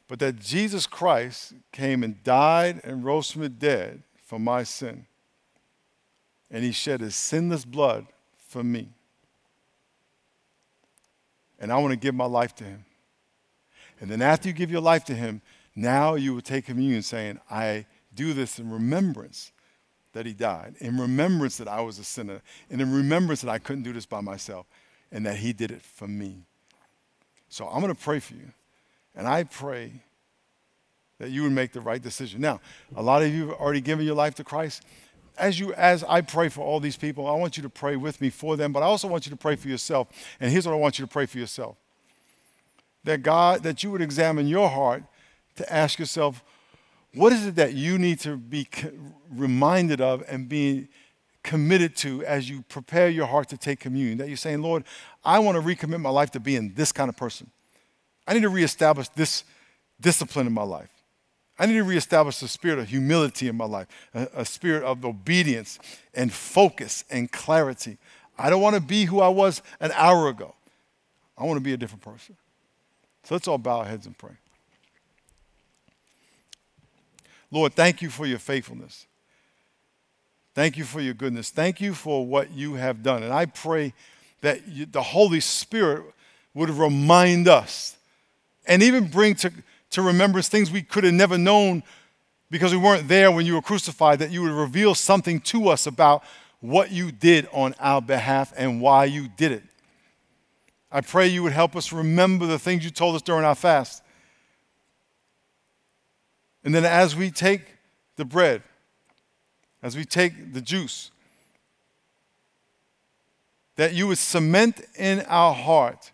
but 0.08 0.20
that 0.20 0.40
Jesus 0.40 0.86
Christ 0.86 1.54
came 1.72 2.04
and 2.04 2.24
died 2.24 2.82
and 2.84 3.04
rose 3.04 3.32
from 3.32 3.42
the 3.42 3.50
dead 3.50 4.04
for 4.24 4.40
my 4.40 4.64
sin. 4.64 5.06
And 6.52 6.64
he 6.64 6.72
shed 6.72 7.02
his 7.02 7.16
sinless 7.16 7.66
blood 7.66 8.06
for 8.38 8.64
me. 8.64 8.90
And 11.60 11.72
I 11.72 11.78
want 11.78 11.92
to 11.92 11.98
give 11.98 12.14
my 12.14 12.26
life 12.26 12.54
to 12.56 12.64
him. 12.64 12.86
And 14.00 14.10
then 14.10 14.22
after 14.22 14.50
you 14.50 14.54
give 14.54 14.70
your 14.70 14.82
life 14.82 15.06
to 15.06 15.16
him, 15.16 15.42
now 15.76 16.16
you 16.16 16.36
will 16.36 16.42
take 16.42 16.66
communion 16.66 17.02
saying, 17.02 17.40
I 17.50 17.86
do 18.14 18.34
this 18.34 18.60
in 18.60 18.70
remembrance 18.70 19.52
that 20.14 20.26
he 20.26 20.34
died, 20.34 20.76
in 20.80 20.98
remembrance 20.98 21.58
that 21.58 21.68
I 21.68 21.82
was 21.82 22.00
a 22.00 22.04
sinner, 22.04 22.42
and 22.70 22.80
in 22.80 22.94
remembrance 22.94 23.42
that 23.42 23.50
I 23.50 23.58
couldn't 23.60 23.84
do 23.84 23.94
this 23.94 24.06
by 24.06 24.22
myself, 24.22 24.66
and 25.12 25.26
that 25.26 25.38
he 25.38 25.54
did 25.54 25.72
it 25.72 25.82
for 25.82 26.08
me. 26.08 26.44
So 27.50 27.68
I'm 27.68 27.82
going 27.82 27.94
to 27.94 28.02
pray 28.02 28.20
for 28.20 28.34
you. 28.34 28.52
And 29.16 29.28
I 29.28 29.44
pray 29.44 29.92
that 31.20 31.30
you 31.30 31.44
would 31.44 31.52
make 31.52 31.72
the 31.72 31.82
right 31.82 32.02
decision. 32.02 32.42
Now, 32.42 32.60
a 32.96 33.04
lot 33.04 33.22
of 33.22 33.34
you 33.34 33.50
have 33.50 33.60
already 33.60 33.82
given 33.82 34.06
your 34.06 34.16
life 34.16 34.36
to 34.36 34.44
Christ. 34.44 34.84
As 35.38 35.60
you 35.60 35.74
as 35.74 36.04
I 36.04 36.22
pray 36.22 36.50
for 36.50 36.62
all 36.62 36.80
these 36.80 36.98
people, 36.98 37.28
I 37.28 37.36
want 37.36 37.58
you 37.58 37.64
to 37.64 37.70
pray 37.70 37.96
with 37.96 38.22
me 38.22 38.30
for 38.30 38.56
them, 38.56 38.72
but 38.72 38.82
I 38.84 38.86
also 38.86 39.08
want 39.08 39.26
you 39.26 39.30
to 39.32 39.36
pray 39.38 39.56
for 39.56 39.68
yourself. 39.68 40.08
And 40.40 40.52
here's 40.52 40.66
what 40.66 40.74
I 40.74 40.78
want 40.78 41.00
you 41.00 41.06
to 41.06 41.12
pray 41.12 41.26
for 41.26 41.38
yourself. 41.38 41.76
That 43.04 43.24
God, 43.24 43.64
that 43.64 43.84
you 43.84 43.92
would 43.92 44.02
examine 44.02 44.48
your 44.48 44.70
heart 44.70 45.04
to 45.56 45.74
ask 45.74 46.00
yourself, 46.00 46.44
what 47.16 47.32
is 47.32 47.46
it 47.46 47.56
that 47.56 47.74
you 47.74 47.98
need 47.98 48.20
to 48.22 48.38
be 48.38 48.68
reminded 49.30 50.02
of 50.02 50.24
and 50.28 50.50
be 50.50 50.88
committed 51.44 51.96
to 51.98 52.24
as 52.26 52.50
you 52.50 52.64
prepare 52.70 53.10
your 53.10 53.28
heart 53.28 53.50
to 53.50 53.58
take 53.58 53.80
communion? 53.80 54.18
That 54.18 54.28
you're 54.28 54.38
saying, 54.38 54.62
Lord, 54.62 54.84
I 55.24 55.40
want 55.40 55.56
to 55.56 55.62
recommit 55.62 56.02
my 56.02 56.10
life 56.10 56.32
to 56.32 56.40
being 56.40 56.74
this 56.74 56.92
kind 56.92 57.10
of 57.10 57.16
person. 57.16 57.52
I 58.28 58.34
need 58.34 58.42
to 58.42 58.50
reestablish 58.50 59.10
this 59.10 59.44
discipline 60.00 60.48
in 60.48 60.54
my 60.54 60.64
life. 60.64 60.90
I 61.60 61.68
need 61.68 61.74
to 61.74 61.84
reestablish 61.84 62.42
a 62.42 62.48
spirit 62.48 62.80
of 62.80 62.90
humility 62.90 63.48
in 63.48 63.56
my 63.56 63.66
life, 63.66 63.88
a, 64.14 64.28
a 64.38 64.46
spirit 64.46 64.84
of 64.84 65.06
obedience 65.06 65.78
and 66.14 66.34
focus 66.34 67.04
and 67.12 67.32
clarity. 67.32 67.98
I 68.38 68.50
don't 68.50 68.62
want 68.62 68.76
to 68.76 68.82
be 68.82 69.06
who 69.06 69.22
I 69.22 69.28
was 69.28 69.62
an 69.80 69.92
hour 69.92 70.30
ago. 70.30 70.56
I 71.38 71.44
want 71.46 71.58
to 71.58 71.64
be 71.64 71.74
a 71.74 71.78
different 71.78 72.02
person. 72.02 72.36
So 73.24 73.36
let's 73.36 73.48
all 73.48 73.60
bow 73.60 73.80
our 73.80 73.86
heads 73.86 74.08
and 74.08 74.18
pray. 74.18 74.32
Lord, 77.54 77.76
thank 77.76 78.02
you 78.02 78.10
for 78.10 78.26
your 78.26 78.40
faithfulness. 78.40 79.06
Thank 80.56 80.76
you 80.76 80.84
for 80.84 81.00
your 81.00 81.14
goodness. 81.14 81.52
Thank 81.52 81.80
you 81.80 81.94
for 81.94 82.26
what 82.26 82.52
you 82.52 82.74
have 82.74 83.04
done. 83.04 83.22
And 83.22 83.32
I 83.32 83.46
pray 83.46 83.94
that 84.42 84.68
you, 84.68 84.88
the 84.88 85.04
Holy 85.04 85.40
Spirit 85.40 86.04
would 86.56 86.72
remind 86.72 87.48
us 87.48 87.96
and 88.66 88.82
even 88.82 89.08
bring 89.08 89.36
to, 89.36 89.52
to 89.92 90.02
remembrance 90.02 90.50
things 90.50 90.72
we 90.72 90.82
could 90.82 91.04
have 91.04 91.14
never 91.14 91.38
known 91.38 91.84
because 92.50 92.72
we 92.72 92.78
weren't 92.80 93.08
there 93.08 93.32
when 93.32 93.46
you 93.46 93.54
were 93.54 93.62
crucified, 93.62 94.18
that 94.18 94.32
you 94.32 94.42
would 94.42 94.52
reveal 94.52 94.96
something 94.96 95.40
to 95.42 95.70
us 95.70 95.86
about 95.86 96.24
what 96.60 96.92
you 96.92 97.12
did 97.12 97.48
on 97.54 97.76
our 97.80 98.02
behalf 98.02 98.52
and 98.58 98.82
why 98.82 99.06
you 99.06 99.28
did 99.28 99.52
it. 99.52 99.64
I 100.92 101.02
pray 101.02 101.28
you 101.28 101.44
would 101.44 101.54
help 101.54 101.76
us 101.76 101.94
remember 101.94 102.48
the 102.48 102.58
things 102.58 102.84
you 102.84 102.90
told 102.90 103.16
us 103.16 103.22
during 103.22 103.46
our 103.46 103.56
fast. 103.56 104.03
And 106.64 106.74
then 106.74 106.86
as 106.86 107.16
we 107.16 107.30
take 107.30 107.62
the 108.16 108.26
bread, 108.26 108.62
as 109.82 109.98
we 109.98 110.06
take 110.06 110.54
the 110.54 110.62
juice, 110.62 111.12
that 113.76 113.94
you 113.94 114.08
would 114.08 114.18
cement 114.18 114.82
in 114.98 115.22
our 115.28 115.54
heart 115.54 116.12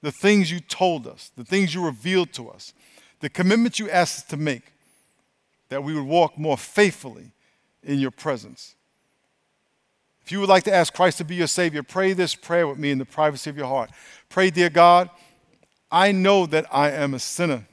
the 0.00 0.12
things 0.12 0.50
you 0.50 0.60
told 0.60 1.06
us, 1.06 1.30
the 1.36 1.44
things 1.44 1.74
you 1.74 1.84
revealed 1.84 2.32
to 2.32 2.48
us, 2.48 2.72
the 3.20 3.28
commitments 3.28 3.78
you 3.78 3.90
asked 3.90 4.18
us 4.18 4.24
to 4.28 4.36
make, 4.36 4.72
that 5.68 5.82
we 5.82 5.94
would 5.94 6.04
walk 6.04 6.38
more 6.38 6.56
faithfully 6.56 7.32
in 7.82 7.98
your 7.98 8.12
presence. 8.12 8.76
If 10.24 10.32
you 10.32 10.40
would 10.40 10.48
like 10.48 10.64
to 10.64 10.74
ask 10.74 10.94
Christ 10.94 11.18
to 11.18 11.24
be 11.24 11.34
your 11.34 11.46
Savior, 11.46 11.82
pray 11.82 12.12
this 12.12 12.34
prayer 12.34 12.68
with 12.68 12.78
me 12.78 12.90
in 12.90 12.98
the 12.98 13.04
privacy 13.04 13.50
of 13.50 13.56
your 13.56 13.66
heart. 13.66 13.90
Pray, 14.28 14.50
dear 14.50 14.70
God, 14.70 15.10
I 15.90 16.12
know 16.12 16.46
that 16.46 16.66
I 16.70 16.90
am 16.90 17.14
a 17.14 17.18
sinner. 17.18 17.66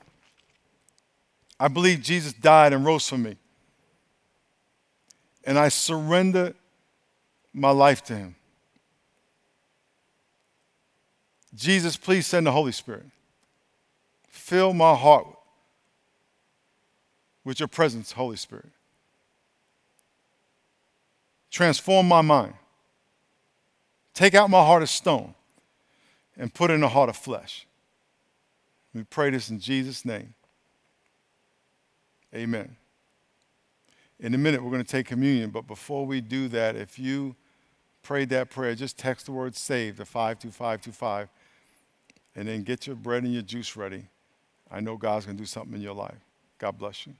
I 1.59 1.67
believe 1.67 2.01
Jesus 2.01 2.33
died 2.33 2.73
and 2.73 2.85
rose 2.85 3.07
for 3.07 3.17
me. 3.17 3.37
And 5.45 5.57
I 5.57 5.69
surrender 5.69 6.53
my 7.53 7.69
life 7.69 8.03
to 8.05 8.15
him. 8.15 8.35
Jesus, 11.53 11.95
please 11.95 12.27
send 12.27 12.45
the 12.45 12.51
Holy 12.51 12.73
Spirit. 12.73 13.05
Fill 14.27 14.73
my 14.73 14.93
heart 14.93 15.27
with 17.45 17.59
your 17.59 17.67
presence, 17.67 18.11
Holy 18.11 18.35
Spirit. 18.35 18.69
Transform 21.49 22.07
my 22.07 22.21
mind. 22.21 22.53
Take 24.13 24.33
out 24.33 24.49
my 24.49 24.63
heart 24.65 24.81
of 24.81 24.89
stone 24.89 25.33
and 26.37 26.53
put 26.53 26.71
in 26.71 26.83
a 26.83 26.89
heart 26.89 27.07
of 27.07 27.15
flesh. 27.15 27.65
We 28.93 29.03
pray 29.03 29.29
this 29.29 29.49
in 29.49 29.59
Jesus' 29.59 30.03
name. 30.03 30.33
Amen. 32.35 32.75
In 34.19 34.33
a 34.33 34.37
minute, 34.37 34.63
we're 34.63 34.71
going 34.71 34.83
to 34.83 34.89
take 34.89 35.07
communion, 35.07 35.49
but 35.49 35.67
before 35.67 36.05
we 36.05 36.19
do 36.21 36.47
that, 36.49 36.75
if 36.75 36.99
you 36.99 37.35
prayed 38.03 38.29
that 38.29 38.49
prayer, 38.49 38.75
just 38.75 38.97
text 38.97 39.25
the 39.25 39.31
word 39.31 39.55
SAVE 39.55 39.97
to 39.97 40.05
52525 40.05 41.29
and 42.35 42.47
then 42.47 42.63
get 42.63 42.87
your 42.87 42.95
bread 42.95 43.23
and 43.23 43.33
your 43.33 43.41
juice 43.41 43.75
ready. 43.75 44.05
I 44.69 44.79
know 44.79 44.97
God's 44.97 45.25
going 45.25 45.37
to 45.37 45.41
do 45.41 45.47
something 45.47 45.73
in 45.73 45.81
your 45.81 45.95
life. 45.95 46.19
God 46.57 46.77
bless 46.77 47.07
you. 47.07 47.13